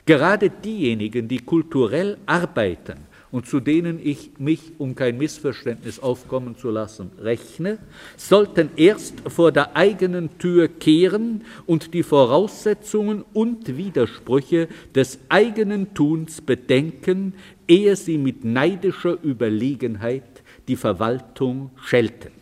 Gerade 0.06 0.50
diejenigen, 0.50 1.28
die 1.28 1.38
kulturell 1.38 2.18
arbeiten 2.26 3.07
und 3.30 3.46
zu 3.46 3.60
denen 3.60 4.00
ich 4.02 4.32
mich, 4.38 4.72
um 4.78 4.94
kein 4.94 5.18
Missverständnis 5.18 5.98
aufkommen 5.98 6.56
zu 6.56 6.70
lassen, 6.70 7.10
rechne, 7.20 7.78
sollten 8.16 8.70
erst 8.76 9.20
vor 9.28 9.52
der 9.52 9.76
eigenen 9.76 10.38
Tür 10.38 10.68
kehren 10.68 11.42
und 11.66 11.94
die 11.94 12.02
Voraussetzungen 12.02 13.24
und 13.32 13.76
Widersprüche 13.76 14.68
des 14.94 15.18
eigenen 15.28 15.94
Tuns 15.94 16.40
bedenken, 16.40 17.34
ehe 17.66 17.96
sie 17.96 18.18
mit 18.18 18.44
neidischer 18.44 19.18
Überlegenheit 19.22 20.42
die 20.68 20.76
Verwaltung 20.76 21.70
schelten. 21.82 22.37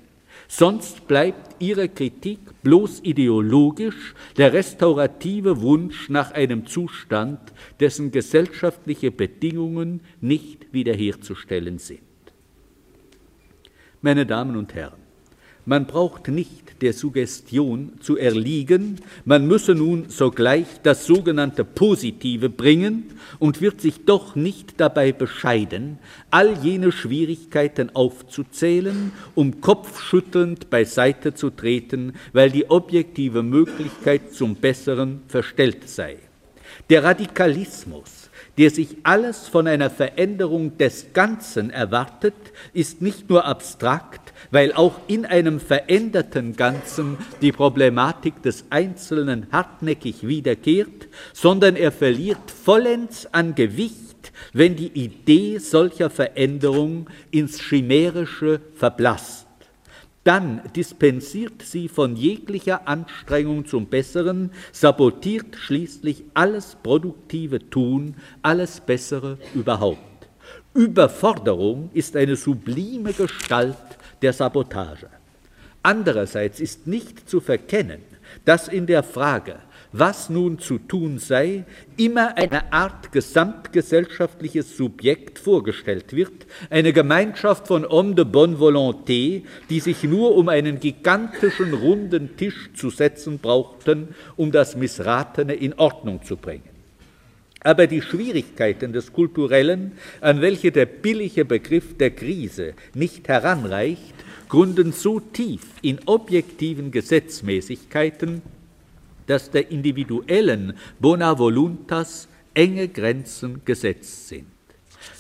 Sonst 0.49 1.09
bleibt 1.09 1.61
ihre 1.61 1.89
Kritik 1.89 2.39
bloß 2.63 3.01
ideologisch 3.03 4.15
der 4.37 4.53
restaurative 4.53 5.61
Wunsch 5.61 6.09
nach 6.09 6.33
einem 6.33 6.67
Zustand, 6.67 7.41
dessen 7.81 8.13
gesellschaftliche 8.13 9.11
Bedingungen 9.11 10.01
nicht 10.21 10.73
wiederherzustellen 10.73 11.79
sind. 11.79 12.01
Meine 14.03 14.25
Damen 14.27 14.57
und 14.57 14.75
Herren, 14.75 15.06
man 15.67 15.87
braucht 15.87 16.29
nicht 16.29 16.81
der 16.81 16.93
Suggestion 16.93 17.93
zu 18.01 18.17
erliegen, 18.17 19.01
man 19.25 19.47
müsse 19.47 19.75
nun 19.75 20.09
sogleich 20.09 20.67
das 20.83 21.07
sogenannte 21.07 21.65
Positive 21.65 22.49
bringen 22.49 23.11
und 23.39 23.61
wird 23.61 23.81
sich 23.81 24.05
doch 24.05 24.37
nicht 24.37 24.81
dabei 24.81 25.13
bescheiden, 25.13 25.99
all 26.31 26.57
jene 26.63 26.93
Schwierigkeiten 26.93 27.95
aufzuzählen, 27.95 29.13
um 29.35 29.61
kopfschüttelnd 29.61 30.71
beiseite 30.71 31.35
zu 31.35 31.51
treten, 31.51 32.15
weil 32.33 32.51
die 32.51 32.71
objektive 32.71 33.43
Möglichkeit 33.43 34.33
zum 34.33 34.55
Besseren 34.55 35.23
verstellt 35.29 35.89
sei. 35.89 36.19
Der 36.91 37.05
Radikalismus, 37.05 38.31
der 38.59 38.71
sich 38.71 38.97
alles 39.03 39.49
von 39.49 39.67
einer 39.67 39.91
Veränderung 39.91 40.79
des 40.79 41.13
Ganzen 41.13 41.71
erwartet, 41.71 42.35
ist 42.73 43.03
nicht 43.03 43.29
nur 43.29 43.45
abstrakt, 43.45 44.33
weil 44.51 44.73
auch 44.73 45.01
in 45.09 45.27
einem 45.27 45.61
veränderten 45.61 46.57
Ganzen 46.57 47.19
die 47.43 47.53
Problematik 47.53 48.43
des 48.43 48.65
Einzelnen 48.71 49.47
hartnäckig 49.53 50.27
wiederkehrt, 50.27 51.09
sondern 51.33 51.77
er 51.77 51.93
verliert 51.93 52.51
vollends 52.51 53.27
an 53.33 53.55
Gewicht, 53.55 54.33
wenn 54.53 54.77
die 54.77 54.93
Idee 54.93 55.59
solcher 55.59 56.11
Veränderung 56.11 57.09
ins 57.31 57.61
Chimärische 57.61 58.61
verblasst 58.75 59.46
dann 60.27 60.61
dispensiert 60.75 61.63
sie 61.63 61.89
von 61.89 62.17
jeglicher 62.17 62.89
Anstrengung 62.89 63.65
zum 63.65 63.87
Besseren, 63.87 64.51
sabotiert 64.73 65.55
schließlich 65.55 66.25
alles 66.35 66.77
produktive 66.83 67.71
Tun, 67.71 68.17
alles 68.43 68.81
Bessere 68.81 69.39
überhaupt. 69.55 70.29
Überforderung 70.75 71.91
ist 71.95 72.17
eine 72.17 72.35
sublime 72.35 73.13
Gestalt 73.13 73.77
der 74.21 74.33
Sabotage. 74.33 75.09
Andererseits 75.85 76.59
ist 76.59 76.89
nicht 76.89 77.31
zu 77.31 77.41
verkennen, 77.41 78.01
dass 78.45 78.67
in 78.67 78.87
der 78.87 79.05
Frage, 79.05 79.61
was 79.99 80.29
nun 80.31 80.59
zu 80.59 80.79
tun 80.79 81.19
sei, 81.19 81.65
immer 81.97 82.37
eine 82.37 82.73
Art 82.73 83.13
gesamtgesellschaftliches 83.13 84.77
Subjekt 84.77 85.39
vorgestellt 85.39 86.13
wird, 86.13 86.47
eine 86.71 86.93
Gemeinschaft 86.93 87.67
von 87.67 87.89
Hommes 87.89 88.17
de 88.17 88.25
bonne 88.25 88.59
volonté, 88.59 89.43
die 89.71 89.81
sich 89.81 90.03
nur 90.05 90.37
um 90.37 90.49
einen 90.49 90.81
gigantischen 90.81 91.73
runden 91.75 92.37
Tisch 92.37 92.71
zu 92.75 92.91
setzen 92.91 93.39
brauchten, 93.39 94.15
um 94.37 94.53
das 94.53 94.77
Missratene 94.77 95.55
in 95.55 95.75
Ordnung 95.75 96.23
zu 96.23 96.37
bringen. 96.37 96.77
Aber 97.61 97.87
die 97.87 98.03
Schwierigkeiten 98.03 98.93
des 98.93 99.13
Kulturellen, 99.13 99.93
an 100.21 100.41
welche 100.41 100.71
der 100.71 100.87
billige 100.87 101.45
Begriff 101.45 101.97
der 101.97 102.11
Krise 102.11 102.75
nicht 102.95 103.27
heranreicht, 103.29 104.15
gründen 104.49 104.93
so 104.93 105.19
tief 105.19 105.63
in 105.83 105.99
objektiven 106.07 106.93
Gesetzmäßigkeiten, 106.93 108.43
dass 109.27 109.51
der 109.51 109.71
individuellen 109.71 110.75
Bona 111.01 111.39
Voluntas 111.39 112.29
enge 112.55 112.89
Grenzen 112.89 113.63
gesetzt 113.65 114.29
sind. 114.29 114.47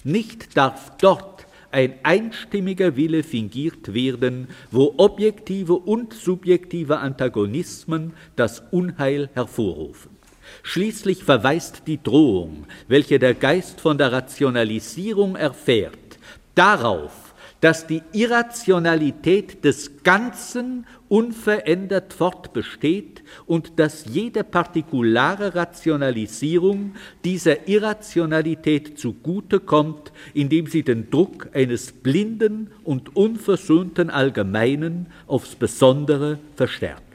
Nicht 0.04 0.56
darf 0.56 0.96
dort 0.98 1.46
ein 1.70 1.94
einstimmiger 2.02 2.96
Wille 2.96 3.22
fingiert 3.22 3.92
werden, 3.92 4.48
wo 4.70 4.94
objektive 4.96 5.74
und 5.74 6.14
subjektive 6.14 6.98
Antagonismen 6.98 8.14
das 8.34 8.62
Unheil 8.70 9.28
hervorrufen. 9.34 10.16
Schließlich 10.62 11.24
verweist 11.24 11.82
die 11.86 12.02
Drohung, 12.02 12.66
welche 12.88 13.18
der 13.18 13.34
Geist 13.34 13.80
von 13.80 13.98
der 13.98 14.12
Rationalisierung 14.12 15.36
erfährt, 15.36 16.18
darauf, 16.54 17.25
dass 17.66 17.84
die 17.84 18.02
Irrationalität 18.12 19.64
des 19.64 20.04
Ganzen 20.04 20.86
unverändert 21.08 22.12
fortbesteht 22.12 23.24
und 23.44 23.80
dass 23.80 24.04
jede 24.04 24.44
partikulare 24.44 25.56
Rationalisierung 25.56 26.94
dieser 27.24 27.66
Irrationalität 27.66 29.00
zugute 29.00 29.58
kommt, 29.58 30.12
indem 30.32 30.68
sie 30.68 30.84
den 30.84 31.10
Druck 31.10 31.48
eines 31.54 31.90
blinden 31.90 32.70
und 32.84 33.16
unversöhnten 33.16 34.10
Allgemeinen 34.10 35.06
aufs 35.26 35.56
Besondere 35.56 36.38
verstärkt. 36.54 37.05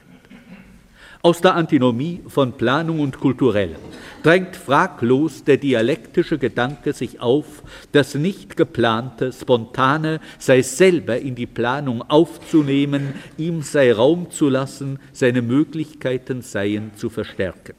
Aus 1.23 1.39
der 1.39 1.53
Antinomie 1.53 2.21
von 2.27 2.53
Planung 2.53 2.99
und 2.99 3.19
Kulturellem 3.19 3.77
drängt 4.23 4.55
fraglos 4.55 5.43
der 5.43 5.57
dialektische 5.57 6.39
Gedanke 6.39 6.93
sich 6.93 7.19
auf, 7.19 7.61
das 7.91 8.15
nicht 8.15 8.57
geplante, 8.57 9.31
spontane 9.31 10.19
sei 10.39 10.63
selber 10.63 11.19
in 11.19 11.35
die 11.35 11.45
Planung 11.45 12.01
aufzunehmen, 12.01 13.13
ihm 13.37 13.61
sei 13.61 13.93
Raum 13.93 14.31
zu 14.31 14.49
lassen, 14.49 14.99
seine 15.13 15.43
Möglichkeiten 15.43 16.41
seien 16.41 16.95
zu 16.95 17.11
verstärken. 17.11 17.75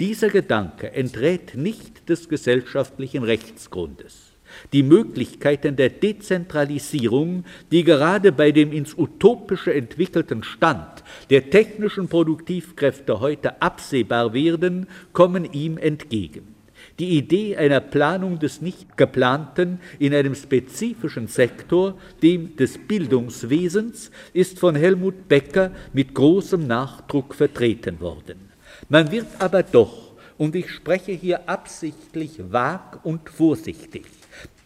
Dieser 0.00 0.28
Gedanke 0.28 0.90
enträt 0.90 1.54
nicht 1.54 2.08
des 2.08 2.28
gesellschaftlichen 2.28 3.22
Rechtsgrundes 3.22 4.33
die 4.72 4.82
Möglichkeiten 4.82 5.76
der 5.76 5.90
Dezentralisierung, 5.90 7.44
die 7.70 7.84
gerade 7.84 8.32
bei 8.32 8.52
dem 8.52 8.72
ins 8.72 8.96
Utopische 8.96 9.74
entwickelten 9.74 10.42
Stand 10.42 11.04
der 11.30 11.50
technischen 11.50 12.08
Produktivkräfte 12.08 13.20
heute 13.20 13.60
absehbar 13.62 14.32
werden, 14.34 14.86
kommen 15.12 15.50
ihm 15.52 15.78
entgegen. 15.78 16.54
Die 16.98 17.16
Idee 17.18 17.56
einer 17.56 17.80
Planung 17.80 18.38
des 18.38 18.60
Nicht-Geplanten 18.60 19.80
in 19.98 20.14
einem 20.14 20.34
spezifischen 20.34 21.26
Sektor, 21.26 21.98
dem 22.22 22.56
des 22.56 22.78
Bildungswesens, 22.78 24.10
ist 24.32 24.58
von 24.60 24.76
Helmut 24.76 25.28
Becker 25.28 25.72
mit 25.92 26.14
großem 26.14 26.64
Nachdruck 26.66 27.34
vertreten 27.34 28.00
worden. 28.00 28.50
Man 28.88 29.10
wird 29.10 29.26
aber 29.38 29.62
doch, 29.62 30.12
und 30.36 30.54
ich 30.54 30.70
spreche 30.70 31.12
hier 31.12 31.48
absichtlich 31.48 32.40
vag 32.50 33.04
und 33.04 33.28
vorsichtig, 33.28 34.04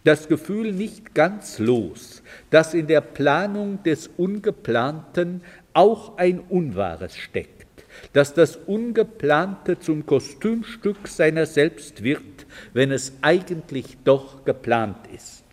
das 0.09 0.27
Gefühl 0.27 0.73
nicht 0.73 1.15
ganz 1.15 1.59
los, 1.59 2.23
dass 2.49 2.73
in 2.73 2.87
der 2.87 3.03
Planung 3.03 3.83
des 3.83 4.09
Ungeplanten 4.17 5.43
auch 5.75 6.17
ein 6.17 6.41
Unwahres 6.49 7.15
steckt, 7.15 7.67
dass 8.15 8.33
das 8.33 8.57
Ungeplante 8.57 9.79
zum 9.79 10.07
Kostümstück 10.07 11.07
seiner 11.09 11.45
selbst 11.45 12.03
wird, 12.03 12.47
wenn 12.73 12.91
es 12.91 13.13
eigentlich 13.21 13.99
doch 14.05 14.47
geplant 14.47 14.97
ist. 15.15 15.45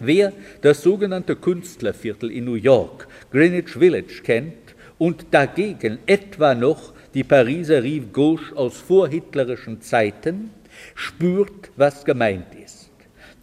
Wer 0.00 0.32
das 0.62 0.82
sogenannte 0.82 1.36
Künstlerviertel 1.36 2.32
in 2.32 2.46
New 2.46 2.54
York, 2.54 3.06
Greenwich 3.30 3.74
Village, 3.74 4.22
kennt 4.24 4.74
und 4.98 5.26
dagegen 5.30 6.00
etwa 6.06 6.56
noch 6.56 6.94
die 7.14 7.22
Pariser 7.22 7.84
Rive 7.84 8.08
Gauche 8.08 8.56
aus 8.56 8.76
vorhitlerischen 8.78 9.80
Zeiten, 9.82 10.50
spürt, 10.96 11.70
was 11.76 12.04
gemeint 12.04 12.56
ist. 12.56 12.77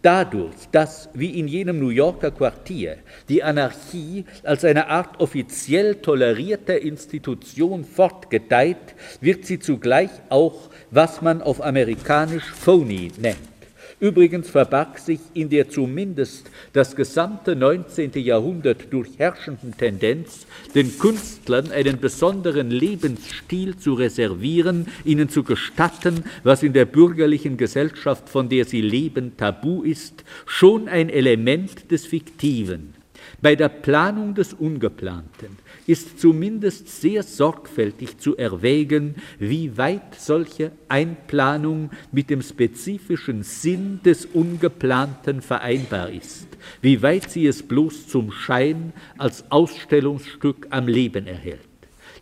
Dadurch, 0.06 0.68
dass, 0.70 1.08
wie 1.14 1.36
in 1.36 1.48
jenem 1.48 1.80
New 1.80 1.88
Yorker 1.88 2.30
Quartier, 2.30 2.98
die 3.28 3.42
Anarchie 3.42 4.24
als 4.44 4.64
eine 4.64 4.86
Art 4.86 5.18
offiziell 5.18 5.96
tolerierter 5.96 6.80
Institution 6.80 7.84
fortgedeiht, 7.84 8.94
wird 9.20 9.46
sie 9.46 9.58
zugleich 9.58 10.10
auch, 10.28 10.70
was 10.92 11.22
man 11.22 11.42
auf 11.42 11.60
amerikanisch 11.60 12.44
phony 12.52 13.10
nennt. 13.18 13.55
Übrigens 13.98 14.50
verbarg 14.50 14.98
sich 14.98 15.20
in 15.32 15.48
der 15.48 15.70
zumindest 15.70 16.50
das 16.74 16.96
gesamte 16.96 17.56
19. 17.56 18.12
Jahrhundert 18.16 18.92
durchherrschenden 18.92 19.74
Tendenz, 19.74 20.46
den 20.74 20.98
Künstlern 20.98 21.70
einen 21.70 21.98
besonderen 21.98 22.70
Lebensstil 22.70 23.78
zu 23.78 23.94
reservieren, 23.94 24.88
ihnen 25.06 25.30
zu 25.30 25.44
gestatten, 25.44 26.24
was 26.44 26.62
in 26.62 26.74
der 26.74 26.84
bürgerlichen 26.84 27.56
Gesellschaft, 27.56 28.28
von 28.28 28.50
der 28.50 28.66
sie 28.66 28.82
leben, 28.82 29.38
tabu 29.38 29.82
ist, 29.82 30.24
schon 30.44 30.88
ein 30.88 31.08
Element 31.08 31.90
des 31.90 32.04
Fiktiven. 32.04 32.95
Bei 33.42 33.54
der 33.54 33.68
Planung 33.68 34.34
des 34.34 34.54
Ungeplanten 34.54 35.58
ist 35.86 36.18
zumindest 36.18 36.88
sehr 37.00 37.22
sorgfältig 37.22 38.18
zu 38.18 38.36
erwägen, 38.36 39.16
wie 39.38 39.76
weit 39.76 40.14
solche 40.18 40.72
Einplanung 40.88 41.90
mit 42.12 42.30
dem 42.30 42.42
spezifischen 42.42 43.42
Sinn 43.42 44.00
des 44.04 44.26
Ungeplanten 44.26 45.42
vereinbar 45.42 46.10
ist, 46.10 46.48
wie 46.80 47.02
weit 47.02 47.30
sie 47.30 47.46
es 47.46 47.62
bloß 47.62 48.08
zum 48.08 48.32
Schein 48.32 48.92
als 49.18 49.50
Ausstellungsstück 49.50 50.68
am 50.70 50.88
Leben 50.88 51.26
erhält. 51.26 51.60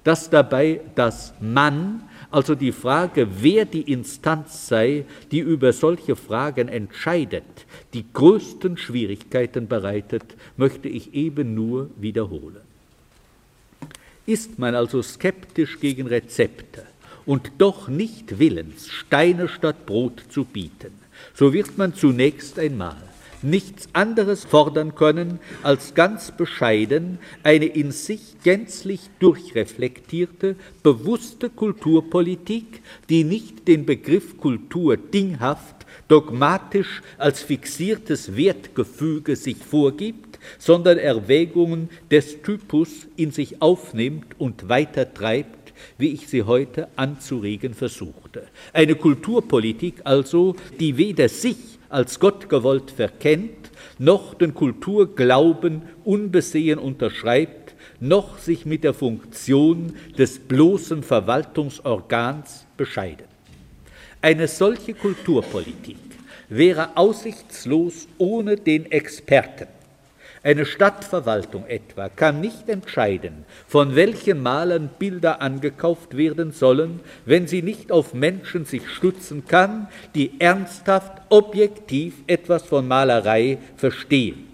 Dass 0.02 0.28
dabei 0.28 0.80
das 0.94 1.32
Mann, 1.40 2.02
also 2.34 2.56
die 2.56 2.72
Frage, 2.72 3.28
wer 3.42 3.64
die 3.64 3.92
Instanz 3.92 4.66
sei, 4.66 5.04
die 5.30 5.38
über 5.38 5.72
solche 5.72 6.16
Fragen 6.16 6.66
entscheidet, 6.66 7.44
die 7.92 8.04
größten 8.12 8.76
Schwierigkeiten 8.76 9.68
bereitet, 9.68 10.24
möchte 10.56 10.88
ich 10.88 11.14
eben 11.14 11.54
nur 11.54 11.90
wiederholen. 11.96 12.62
Ist 14.26 14.58
man 14.58 14.74
also 14.74 15.00
skeptisch 15.00 15.78
gegen 15.78 16.08
Rezepte 16.08 16.82
und 17.24 17.52
doch 17.58 17.86
nicht 17.86 18.40
willens, 18.40 18.88
Steine 18.88 19.46
statt 19.46 19.86
Brot 19.86 20.24
zu 20.28 20.44
bieten, 20.44 20.92
so 21.34 21.52
wird 21.52 21.78
man 21.78 21.94
zunächst 21.94 22.58
einmal 22.58 23.13
nichts 23.44 23.88
anderes 23.92 24.44
fordern 24.44 24.94
können, 24.94 25.38
als 25.62 25.94
ganz 25.94 26.33
bescheiden 26.33 27.18
eine 27.42 27.66
in 27.66 27.92
sich 27.92 28.37
gänzlich 28.42 29.11
durchreflektierte, 29.20 30.57
bewusste 30.83 31.50
Kulturpolitik, 31.50 32.83
die 33.09 33.24
nicht 33.24 33.68
den 33.68 33.87
Begriff 33.87 34.38
Kultur 34.38 34.96
dinghaft, 34.96 35.87
dogmatisch 36.09 37.02
als 37.18 37.42
fixiertes 37.42 38.37
Wertgefüge 38.37 39.37
sich 39.37 39.57
vorgibt, 39.57 40.38
sondern 40.59 40.98
Erwägungen 40.98 41.88
des 42.11 42.42
Typus 42.42 43.07
in 43.16 43.30
sich 43.30 43.62
aufnimmt 43.62 44.26
und 44.38 44.68
weitertreibt, 44.68 45.72
wie 45.98 46.09
ich 46.09 46.28
sie 46.28 46.42
heute 46.42 46.88
anzuregen 46.96 47.74
versuchte. 47.74 48.46
Eine 48.72 48.94
Kulturpolitik 48.94 50.02
also, 50.04 50.54
die 50.78 50.96
weder 50.96 51.28
sich 51.28 51.73
als 51.94 52.18
Gott 52.18 52.48
gewollt 52.48 52.90
verkennt, 52.90 53.70
noch 53.98 54.35
den 54.35 54.52
Kulturglauben 54.52 55.83
unbesehen 56.04 56.80
unterschreibt, 56.80 57.74
noch 58.00 58.38
sich 58.38 58.66
mit 58.66 58.83
der 58.83 58.94
Funktion 58.94 59.94
des 60.18 60.40
bloßen 60.40 61.04
Verwaltungsorgans 61.04 62.66
bescheidet. 62.76 63.28
Eine 64.20 64.48
solche 64.48 64.94
Kulturpolitik 64.94 65.98
wäre 66.48 66.96
aussichtslos 66.96 68.09
ohne 68.18 68.57
den 68.57 68.90
Experten, 68.90 69.68
eine 70.44 70.66
Stadtverwaltung 70.66 71.66
etwa 71.66 72.11
kann 72.11 72.40
nicht 72.40 72.68
entscheiden, 72.68 73.46
von 73.66 73.96
welchen 73.96 74.42
Malern 74.42 74.90
Bilder 74.98 75.40
angekauft 75.40 76.16
werden 76.16 76.52
sollen, 76.52 77.00
wenn 77.24 77.46
sie 77.46 77.62
nicht 77.62 77.90
auf 77.90 78.12
Menschen 78.12 78.66
sich 78.66 78.88
stützen 78.90 79.46
kann, 79.48 79.88
die 80.14 80.38
ernsthaft, 80.38 81.22
objektiv 81.30 82.14
etwas 82.26 82.62
von 82.64 82.87
Malerei 82.87 83.57
verstehen. 83.76 84.46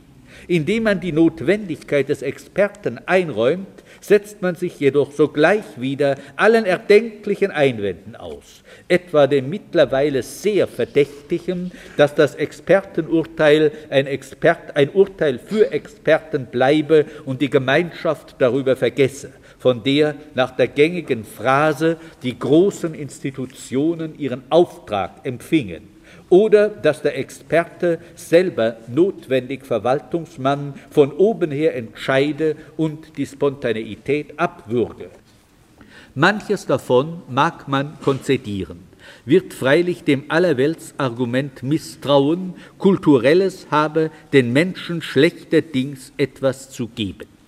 Indem 0.47 0.85
man 0.85 1.01
die 1.01 1.13
Notwendigkeit 1.13 2.09
des 2.09 2.23
Experten 2.23 3.01
einräumt, 3.07 3.67
setzt 4.01 4.43
man 4.43 4.55
sich 4.55 4.81
jedoch 4.81 5.13
sogleich 5.13 5.65
wieder 5.77 6.17
allen 6.37 6.65
erdenklichen 6.65 7.51
Einwänden 7.51 8.17
aus, 8.17 8.63
etwa 8.89 9.27
dem 9.27 9.51
mittlerweile 9.51 10.23
sehr 10.23 10.67
verdächtigen, 10.67 11.73
dass 11.97 12.15
das 12.15 12.35
Expertenurteil 12.35 13.73
ein, 13.91 14.07
Expert, 14.07 14.77
ein 14.77 14.91
Urteil 14.91 15.39
für 15.39 15.71
Experten 15.73 16.47
bleibe 16.47 17.07
und 17.25 17.43
die 17.43 17.51
Gemeinschaft 17.51 18.37
darüber 18.39 18.77
vergesse, 18.77 19.33
von 19.59 19.83
der 19.83 20.15
nach 20.35 20.57
der 20.57 20.69
gängigen 20.69 21.25
Phrase 21.25 21.99
die 22.23 22.39
großen 22.39 22.95
Institutionen 22.95 24.19
ihren 24.19 24.43
Auftrag 24.51 25.21
empfingen 25.25 26.00
oder 26.31 26.69
dass 26.69 27.03
der 27.03 27.19
Experte 27.19 27.99
selber 28.15 28.77
notwendig 28.87 29.67
Verwaltungsmann 29.67 30.75
von 30.91 31.13
oben 31.13 31.51
her 31.51 31.77
entscheide 31.77 32.57
und 32.77 33.19
die 33.19 33.27
Spontaneität 33.27 34.39
abwürge. 34.39 35.11
Manches 36.15 36.67
davon 36.67 37.23
mag 37.29 37.69
man 37.69 37.99
konzedieren, 38.03 38.81
wird 39.25 39.53
freilich 39.53 40.03
dem 40.05 40.25
Allerweltsargument 40.29 41.63
misstrauen, 41.63 42.55
Kulturelles 42.79 43.67
habe 43.71 44.11
den 44.33 44.53
Menschen 44.53 45.03
schlechterdings 45.03 46.13
etwas 46.17 46.71
zu 46.71 46.89
geben. 46.89 47.40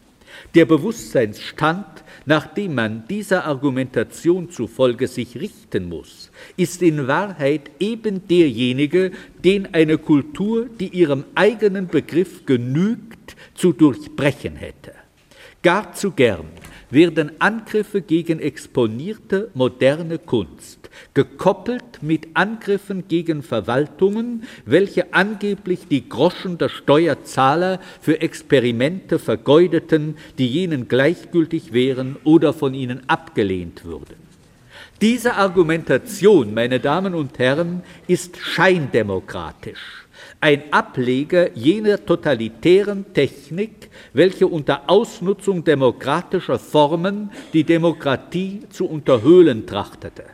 Der 0.54 0.64
Bewusstseinsstand, 0.64 1.86
nach 2.26 2.46
dem 2.46 2.74
man 2.74 3.04
dieser 3.08 3.46
Argumentation 3.46 4.50
zufolge 4.50 5.08
sich 5.08 5.40
richten 5.40 5.88
muss, 5.88 6.30
ist 6.56 6.82
in 6.82 7.06
Wahrheit 7.06 7.70
eben 7.80 8.26
derjenige, 8.28 9.12
den 9.44 9.72
eine 9.74 9.98
Kultur, 9.98 10.66
die 10.66 10.88
ihrem 10.88 11.24
eigenen 11.34 11.88
Begriff 11.88 12.46
genügt, 12.46 13.36
zu 13.54 13.72
durchbrechen 13.72 14.56
hätte. 14.56 14.92
Gar 15.62 15.92
zu 15.94 16.10
gern 16.10 16.46
werden 16.90 17.32
Angriffe 17.40 18.02
gegen 18.02 18.40
exponierte 18.40 19.50
moderne 19.54 20.18
Kunst 20.18 20.81
gekoppelt 21.14 22.02
mit 22.02 22.28
Angriffen 22.34 23.08
gegen 23.08 23.42
Verwaltungen, 23.42 24.44
welche 24.64 25.12
angeblich 25.14 25.88
die 25.88 26.08
Groschen 26.08 26.58
der 26.58 26.68
Steuerzahler 26.68 27.80
für 28.00 28.20
Experimente 28.20 29.18
vergeudeten, 29.18 30.16
die 30.38 30.46
jenen 30.46 30.88
gleichgültig 30.88 31.72
wären 31.72 32.16
oder 32.24 32.52
von 32.52 32.74
ihnen 32.74 33.02
abgelehnt 33.08 33.84
würden. 33.84 34.16
Diese 35.00 35.34
Argumentation, 35.34 36.54
meine 36.54 36.78
Damen 36.78 37.14
und 37.14 37.38
Herren, 37.40 37.82
ist 38.06 38.36
scheindemokratisch, 38.36 40.06
ein 40.40 40.72
Ableger 40.72 41.56
jener 41.56 42.04
totalitären 42.04 43.12
Technik, 43.12 43.90
welche 44.12 44.46
unter 44.46 44.88
Ausnutzung 44.88 45.64
demokratischer 45.64 46.58
Formen 46.58 47.30
die 47.52 47.64
Demokratie 47.64 48.62
zu 48.70 48.86
unterhöhlen 48.86 49.66
trachtete. 49.66 50.24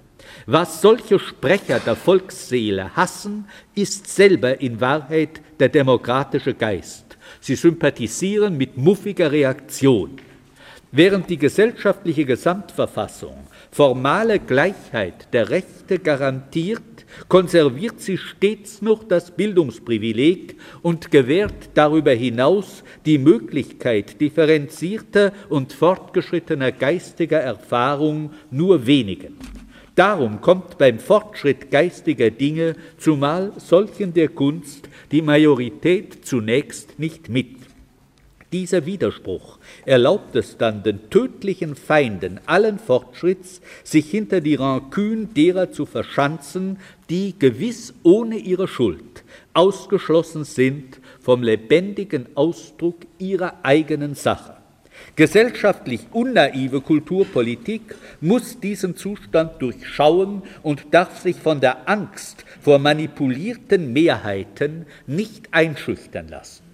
Was 0.46 0.80
solche 0.80 1.18
Sprecher 1.18 1.78
der 1.80 1.96
Volksseele 1.96 2.94
hassen, 2.96 3.46
ist 3.74 4.06
selber 4.06 4.60
in 4.60 4.80
Wahrheit 4.80 5.40
der 5.60 5.68
demokratische 5.68 6.54
Geist. 6.54 7.16
Sie 7.40 7.54
sympathisieren 7.54 8.56
mit 8.56 8.76
muffiger 8.76 9.30
Reaktion. 9.30 10.18
Während 10.90 11.28
die 11.28 11.36
gesellschaftliche 11.36 12.24
Gesamtverfassung 12.24 13.36
formale 13.70 14.38
Gleichheit 14.38 15.28
der 15.34 15.50
Rechte 15.50 15.98
garantiert, 15.98 16.80
konserviert 17.28 18.00
sie 18.00 18.16
stets 18.16 18.80
noch 18.80 19.04
das 19.04 19.30
Bildungsprivileg 19.30 20.56
und 20.80 21.10
gewährt 21.10 21.70
darüber 21.74 22.12
hinaus 22.12 22.84
die 23.04 23.18
Möglichkeit 23.18 24.18
differenzierter 24.18 25.32
und 25.50 25.74
fortgeschrittener 25.74 26.72
geistiger 26.72 27.40
Erfahrung 27.40 28.30
nur 28.50 28.86
wenigen. 28.86 29.36
Darum 29.98 30.40
kommt 30.40 30.78
beim 30.78 31.00
Fortschritt 31.00 31.72
geistiger 31.72 32.30
Dinge, 32.30 32.76
zumal 32.98 33.50
solchen 33.56 34.14
der 34.14 34.28
Kunst, 34.28 34.88
die 35.10 35.22
Majorität 35.22 36.24
zunächst 36.24 37.00
nicht 37.00 37.28
mit. 37.28 37.56
Dieser 38.52 38.86
Widerspruch 38.86 39.58
erlaubt 39.84 40.36
es 40.36 40.56
dann 40.56 40.84
den 40.84 41.10
tödlichen 41.10 41.74
Feinden 41.74 42.38
allen 42.46 42.78
Fortschritts, 42.78 43.60
sich 43.82 44.08
hinter 44.08 44.40
die 44.40 44.54
Rancune 44.54 45.26
derer 45.26 45.72
zu 45.72 45.84
verschanzen, 45.84 46.78
die 47.10 47.36
gewiss 47.36 47.92
ohne 48.04 48.36
ihre 48.36 48.68
Schuld 48.68 49.24
ausgeschlossen 49.52 50.44
sind 50.44 51.00
vom 51.18 51.42
lebendigen 51.42 52.28
Ausdruck 52.36 52.98
ihrer 53.18 53.64
eigenen 53.64 54.14
Sache. 54.14 54.57
Gesellschaftlich 55.16 56.06
unnaive 56.12 56.80
Kulturpolitik 56.80 57.96
muss 58.20 58.60
diesen 58.60 58.96
Zustand 58.96 59.60
durchschauen 59.60 60.42
und 60.62 60.86
darf 60.92 61.18
sich 61.18 61.36
von 61.36 61.60
der 61.60 61.88
Angst 61.88 62.44
vor 62.60 62.78
manipulierten 62.78 63.92
Mehrheiten 63.92 64.86
nicht 65.06 65.48
einschüchtern 65.52 66.28
lassen. 66.28 66.68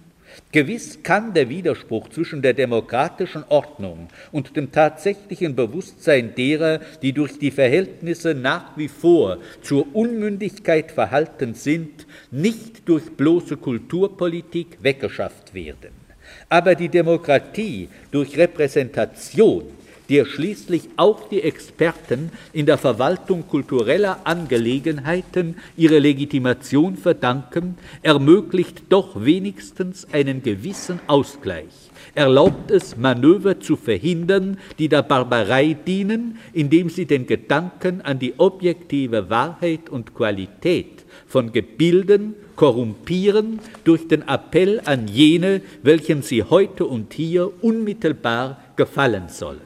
Gewiss 0.51 0.99
kann 1.03 1.33
der 1.33 1.49
Widerspruch 1.49 2.09
zwischen 2.09 2.41
der 2.41 2.53
demokratischen 2.53 3.43
Ordnung 3.49 4.09
und 4.31 4.55
dem 4.55 4.71
tatsächlichen 4.71 5.55
Bewusstsein 5.55 6.35
derer, 6.35 6.79
die 7.01 7.13
durch 7.13 7.39
die 7.39 7.51
Verhältnisse 7.51 8.33
nach 8.33 8.77
wie 8.77 8.87
vor 8.87 9.39
zur 9.61 9.95
Unmündigkeit 9.95 10.91
verhalten 10.91 11.53
sind, 11.53 12.05
nicht 12.31 12.87
durch 12.87 13.11
bloße 13.11 13.57
Kulturpolitik 13.57 14.77
weggeschafft 14.81 15.53
werden. 15.53 16.04
Aber 16.49 16.75
die 16.75 16.89
Demokratie 16.89 17.89
durch 18.11 18.37
Repräsentation, 18.37 19.63
der 20.09 20.25
schließlich 20.25 20.89
auch 20.97 21.27
die 21.29 21.41
Experten 21.41 22.31
in 22.53 22.65
der 22.65 22.77
Verwaltung 22.77 23.47
kultureller 23.47 24.19
Angelegenheiten 24.23 25.55
ihre 25.75 25.99
Legitimation 25.99 26.97
verdanken, 26.97 27.77
ermöglicht 28.03 28.83
doch 28.89 29.25
wenigstens 29.25 30.07
einen 30.13 30.43
gewissen 30.43 30.99
Ausgleich 31.07 31.84
erlaubt 32.15 32.71
es, 32.71 32.97
Manöver 32.97 33.59
zu 33.59 33.75
verhindern, 33.75 34.57
die 34.79 34.89
der 34.89 35.03
Barbarei 35.03 35.73
dienen, 35.73 36.39
indem 36.53 36.89
sie 36.89 37.05
den 37.05 37.27
Gedanken 37.27 38.01
an 38.01 38.19
die 38.19 38.33
objektive 38.37 39.29
Wahrheit 39.29 39.89
und 39.89 40.15
Qualität 40.15 41.05
von 41.27 41.51
Gebilden 41.51 42.35
korrumpieren 42.55 43.59
durch 43.83 44.07
den 44.07 44.27
Appell 44.27 44.81
an 44.85 45.07
jene, 45.07 45.61
welchen 45.83 46.21
sie 46.21 46.43
heute 46.43 46.85
und 46.85 47.13
hier 47.13 47.51
unmittelbar 47.61 48.61
gefallen 48.75 49.27
sollen. 49.27 49.61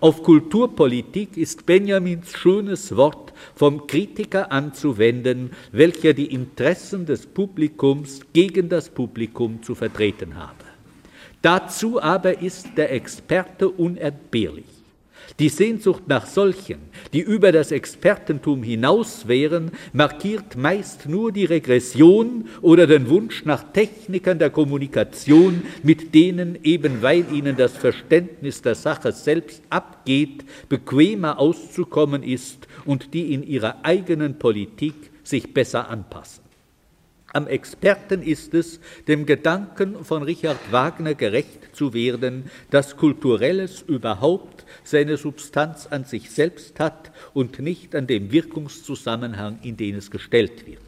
Auf 0.00 0.22
Kulturpolitik 0.22 1.36
ist 1.36 1.64
Benjamins 1.64 2.36
schönes 2.36 2.96
Wort 2.96 3.32
vom 3.54 3.86
Kritiker 3.86 4.52
anzuwenden, 4.52 5.52
welcher 5.72 6.12
die 6.12 6.26
Interessen 6.26 7.06
des 7.06 7.26
Publikums 7.26 8.20
gegen 8.34 8.68
das 8.68 8.90
Publikum 8.90 9.62
zu 9.62 9.74
vertreten 9.74 10.36
habe. 10.36 10.65
Dazu 11.46 12.02
aber 12.02 12.42
ist 12.42 12.70
der 12.76 12.90
Experte 12.90 13.68
unentbehrlich. 13.68 14.64
Die 15.38 15.48
Sehnsucht 15.48 16.02
nach 16.08 16.26
solchen, 16.26 16.80
die 17.12 17.20
über 17.20 17.52
das 17.52 17.70
Expertentum 17.70 18.64
hinaus 18.64 19.28
wären, 19.28 19.70
markiert 19.92 20.56
meist 20.56 21.08
nur 21.08 21.30
die 21.30 21.44
Regression 21.44 22.48
oder 22.62 22.88
den 22.88 23.08
Wunsch 23.08 23.44
nach 23.44 23.62
Technikern 23.72 24.40
der 24.40 24.50
Kommunikation, 24.50 25.62
mit 25.84 26.16
denen, 26.16 26.58
eben 26.64 27.00
weil 27.00 27.24
ihnen 27.32 27.56
das 27.56 27.76
Verständnis 27.76 28.62
der 28.62 28.74
Sache 28.74 29.12
selbst 29.12 29.62
abgeht, 29.70 30.44
bequemer 30.68 31.38
auszukommen 31.38 32.24
ist 32.24 32.66
und 32.84 33.14
die 33.14 33.32
in 33.32 33.44
ihrer 33.44 33.84
eigenen 33.84 34.36
Politik 34.40 34.96
sich 35.22 35.54
besser 35.54 35.90
anpassen. 35.90 36.45
Am 37.36 37.48
Experten 37.48 38.22
ist 38.22 38.54
es, 38.54 38.80
dem 39.08 39.26
Gedanken 39.26 40.06
von 40.06 40.22
Richard 40.22 40.56
Wagner 40.72 41.12
gerecht 41.12 41.76
zu 41.76 41.92
werden, 41.92 42.50
dass 42.70 42.96
Kulturelles 42.96 43.82
überhaupt 43.82 44.64
seine 44.84 45.18
Substanz 45.18 45.86
an 45.86 46.06
sich 46.06 46.30
selbst 46.30 46.80
hat 46.80 47.12
und 47.34 47.58
nicht 47.58 47.94
an 47.94 48.06
dem 48.06 48.32
Wirkungszusammenhang, 48.32 49.58
in 49.62 49.76
den 49.76 49.96
es 49.96 50.10
gestellt 50.10 50.66
wird. 50.66 50.80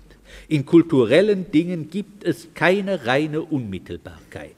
In 0.48 0.64
kulturellen 0.64 1.50
Dingen 1.50 1.90
gibt 1.90 2.24
es 2.24 2.48
keine 2.54 3.04
reine 3.04 3.42
Unmittelbarkeit. 3.42 4.56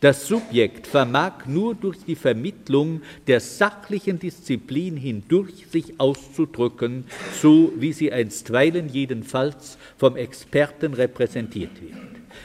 Das 0.00 0.28
Subjekt 0.28 0.86
vermag 0.86 1.46
nur 1.46 1.74
durch 1.74 1.98
die 2.06 2.14
Vermittlung 2.14 3.02
der 3.26 3.40
sachlichen 3.40 4.20
Disziplin 4.20 4.96
hindurch 4.96 5.66
sich 5.72 5.98
auszudrücken, 5.98 7.04
so 7.42 7.72
wie 7.76 7.92
sie 7.92 8.12
einstweilen 8.12 8.88
jedenfalls 8.88 9.76
vom 9.96 10.14
Experten 10.14 10.94
repräsentiert 10.94 11.82
wird. 11.82 11.96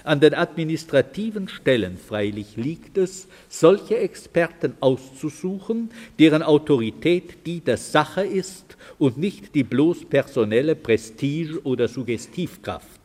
An 0.03 0.19
den 0.19 0.33
administrativen 0.33 1.47
Stellen 1.47 1.99
freilich 1.99 2.55
liegt 2.55 2.97
es, 2.97 3.27
solche 3.49 3.97
Experten 3.97 4.73
auszusuchen, 4.79 5.91
deren 6.17 6.41
Autorität 6.41 7.45
die 7.45 7.59
der 7.59 7.77
Sache 7.77 8.23
ist 8.23 8.77
und 8.97 9.19
nicht 9.19 9.53
die 9.53 9.63
bloß 9.63 10.05
personelle 10.05 10.75
Prestige 10.75 11.61
oder 11.63 11.87
Suggestivkraft. 11.87 13.02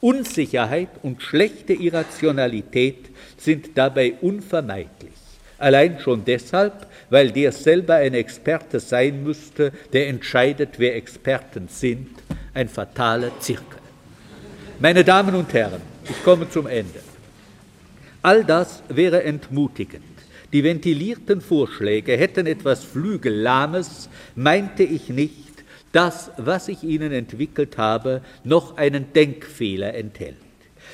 Unsicherheit 0.00 0.88
und 1.02 1.22
schlechte 1.22 1.72
Irrationalität 1.72 3.10
sind 3.36 3.70
dabei 3.76 4.14
unvermeidlich. 4.20 5.12
Allein 5.58 6.00
schon 6.00 6.24
deshalb, 6.24 6.86
weil 7.08 7.30
der 7.30 7.52
selber 7.52 7.94
ein 7.94 8.14
Experte 8.14 8.80
sein 8.80 9.22
müsste, 9.22 9.72
der 9.92 10.08
entscheidet, 10.08 10.70
wer 10.78 10.96
Experten 10.96 11.68
sind, 11.68 12.08
ein 12.52 12.68
fataler 12.68 13.30
Zirkel. 13.38 13.78
Meine 14.80 15.04
Damen 15.04 15.36
und 15.36 15.52
Herren, 15.54 15.80
ich 16.08 16.24
komme 16.24 16.50
zum 16.50 16.66
Ende. 16.66 17.00
All 18.22 18.44
das 18.44 18.82
wäre 18.88 19.22
entmutigend. 19.22 20.02
Die 20.52 20.64
ventilierten 20.64 21.40
Vorschläge 21.40 22.16
hätten 22.16 22.46
etwas 22.46 22.82
Flügellahmes, 22.84 24.08
meinte 24.34 24.82
ich 24.82 25.08
nicht, 25.08 25.51
das, 25.92 26.30
was 26.36 26.68
ich 26.68 26.82
Ihnen 26.82 27.12
entwickelt 27.12 27.78
habe, 27.78 28.22
noch 28.44 28.76
einen 28.76 29.12
Denkfehler 29.12 29.94
enthält. 29.94 30.36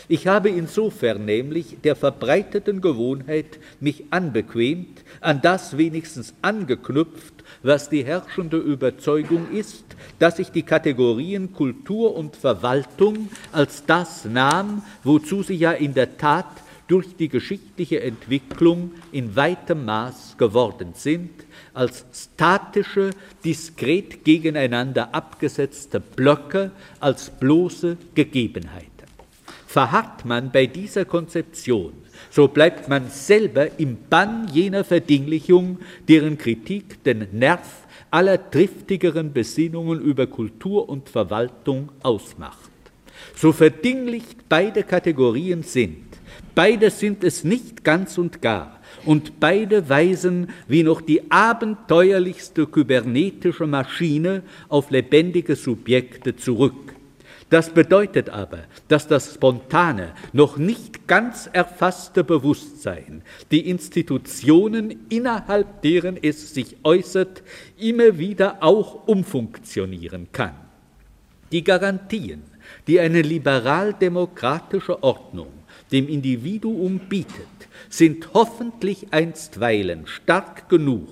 Ich 0.09 0.27
habe 0.27 0.49
insofern 0.49 1.25
nämlich 1.25 1.79
der 1.83 1.97
verbreiteten 1.97 2.81
Gewohnheit 2.81 3.59
mich 3.81 4.05
anbequemt, 4.11 5.05
an 5.21 5.41
das 5.43 5.77
wenigstens 5.77 6.35
angeknüpft, 6.41 7.35
was 7.63 7.89
die 7.91 8.05
herrschende 8.05 8.59
Überzeugung 8.59 9.51
ist, 9.53 9.85
dass 10.19 10.39
ich 10.39 10.51
die 10.51 10.63
Kategorien 10.63 11.53
Kultur 11.53 12.15
und 12.17 12.37
Verwaltung 12.37 13.29
als 13.53 13.85
das 13.87 14.25
nahm, 14.25 14.83
wozu 15.05 15.43
sie 15.43 15.57
ja 15.57 15.73
in 15.73 15.95
der 15.95 16.17
Tat 16.17 16.47
durch 16.87 17.17
die 17.17 17.29
geschichtliche 17.29 18.01
Entwicklung 18.01 18.93
in 19.13 19.37
weitem 19.37 19.85
Maß 19.85 20.37
geworden 20.39 20.93
sind, 20.95 21.31
als 21.75 22.05
statische, 22.13 23.11
diskret 23.45 24.25
gegeneinander 24.25 25.15
abgesetzte 25.15 26.01
Blöcke, 26.01 26.71
als 27.01 27.31
bloße 27.31 27.97
Gegebenheiten. 28.15 28.89
Verharrt 29.67 30.25
man 30.25 30.51
bei 30.51 30.67
dieser 30.67 31.05
Konzeption, 31.05 31.93
so 32.31 32.49
bleibt 32.49 32.89
man 32.89 33.09
selber 33.11 33.79
im 33.79 33.97
Bann 34.09 34.49
jener 34.53 34.83
Verdinglichung, 34.85 35.79
deren 36.09 36.39
Kritik 36.39 37.05
den 37.05 37.29
Nerv 37.33 37.87
aller 38.11 38.51
triftigeren 38.51 39.33
Besinnungen 39.33 40.01
über 40.01 40.27
Kultur 40.27 40.89
und 40.89 41.09
Verwaltung 41.09 41.91
ausmacht. 42.03 42.71
So 43.35 43.53
verdinglicht 43.53 44.49
beide 44.49 44.83
Kategorien 44.83 45.63
sind, 45.63 46.08
beide 46.55 46.91
sind 46.91 47.25
es 47.25 47.45
nicht 47.45 47.85
ganz 47.85 48.19
und 48.19 48.43
gar, 48.43 48.81
und 49.05 49.41
beide 49.41 49.89
weisen 49.89 50.51
wie 50.67 50.83
noch 50.83 51.01
die 51.01 51.31
abenteuerlichste 51.31 52.67
kybernetische 52.67 53.67
Maschine 53.67 54.43
auf 54.69 54.91
lebendige 54.91 55.57
Subjekte 55.57 56.37
zurück. 56.37 56.95
Das 57.51 57.71
bedeutet 57.71 58.29
aber, 58.29 58.65
dass 58.89 59.09
das 59.09 59.35
spontane, 59.35 60.13
noch 60.35 60.59
nicht 60.59 61.07
ganz 61.09 61.49
erfasste 61.51 62.23
Bewusstsein 62.23 63.23
die 63.51 63.71
Institutionen, 63.71 65.07
innerhalb 65.09 65.81
deren 65.81 66.19
es 66.21 66.53
sich 66.53 66.77
äußert, 66.83 67.43
immer 67.79 68.19
wieder 68.19 68.63
auch 68.63 69.09
umfunktionieren 69.09 70.29
kann. 70.31 70.55
Die 71.51 71.65
Garantien, 71.65 72.43
die 72.87 73.01
eine 73.01 73.23
liberal-demokratische 73.23 75.03
Ordnung 75.03 75.58
dem 75.93 76.09
Individuum 76.09 77.01
bietet, 77.09 77.47
sind 77.89 78.35
hoffentlich 78.35 79.13
einstweilen 79.13 80.07
stark 80.07 80.69
genug, 80.69 81.09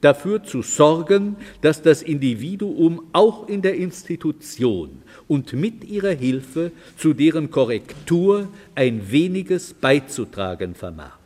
dafür 0.00 0.42
zu 0.42 0.62
sorgen, 0.62 1.36
dass 1.60 1.82
das 1.82 2.02
Individuum 2.02 3.02
auch 3.12 3.48
in 3.48 3.62
der 3.62 3.76
Institution 3.76 5.02
und 5.28 5.52
mit 5.52 5.84
ihrer 5.84 6.12
Hilfe 6.12 6.72
zu 6.96 7.12
deren 7.12 7.50
Korrektur 7.50 8.48
ein 8.74 9.10
weniges 9.10 9.74
beizutragen 9.74 10.74
vermag. 10.74 11.18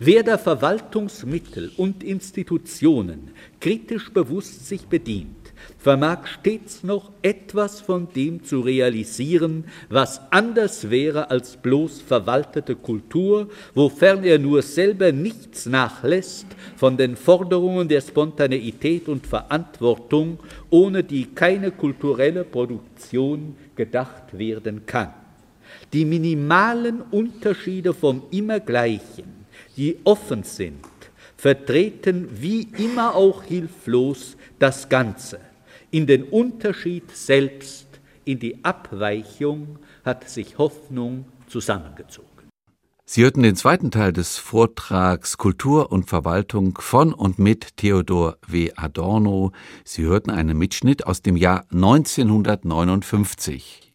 Wer 0.00 0.22
der 0.22 0.38
Verwaltungsmittel 0.38 1.72
und 1.76 2.04
Institutionen 2.04 3.32
kritisch 3.58 4.10
bewusst 4.12 4.68
sich 4.68 4.86
bedient, 4.86 5.34
vermag 5.78 6.26
stets 6.26 6.82
noch 6.82 7.10
etwas 7.22 7.80
von 7.80 8.08
dem 8.14 8.44
zu 8.44 8.60
realisieren, 8.60 9.64
was 9.88 10.20
anders 10.30 10.90
wäre 10.90 11.30
als 11.30 11.56
bloß 11.56 12.00
verwaltete 12.00 12.76
Kultur, 12.76 13.48
wofern 13.74 14.24
er 14.24 14.38
nur 14.38 14.62
selber 14.62 15.12
nichts 15.12 15.66
nachlässt 15.66 16.46
von 16.76 16.96
den 16.96 17.16
Forderungen 17.16 17.88
der 17.88 18.00
Spontaneität 18.00 19.08
und 19.08 19.26
Verantwortung, 19.26 20.38
ohne 20.70 21.04
die 21.04 21.26
keine 21.26 21.70
kulturelle 21.70 22.44
Produktion 22.44 23.56
gedacht 23.76 24.36
werden 24.36 24.84
kann. 24.86 25.14
Die 25.92 26.04
minimalen 26.04 27.02
Unterschiede 27.10 27.94
vom 27.94 28.22
Immergleichen, 28.30 29.46
die 29.76 29.98
offen 30.04 30.42
sind, 30.42 30.84
vertreten 31.36 32.28
wie 32.32 32.68
immer 32.76 33.14
auch 33.14 33.44
hilflos 33.44 34.36
das 34.58 34.88
Ganze. 34.88 35.38
In 35.90 36.06
den 36.06 36.24
Unterschied 36.24 37.10
selbst, 37.16 37.86
in 38.26 38.38
die 38.38 38.62
Abweichung 38.62 39.78
hat 40.04 40.28
sich 40.28 40.58
Hoffnung 40.58 41.24
zusammengezogen. 41.46 42.28
Sie 43.06 43.22
hörten 43.22 43.42
den 43.42 43.56
zweiten 43.56 43.90
Teil 43.90 44.12
des 44.12 44.36
Vortrags 44.36 45.38
Kultur 45.38 45.90
und 45.90 46.10
Verwaltung 46.10 46.76
von 46.78 47.14
und 47.14 47.38
mit 47.38 47.78
Theodor 47.78 48.36
W. 48.46 48.72
Adorno. 48.76 49.52
Sie 49.82 50.02
hörten 50.02 50.30
einen 50.30 50.58
Mitschnitt 50.58 51.06
aus 51.06 51.22
dem 51.22 51.38
Jahr 51.38 51.64
1959. 51.72 53.87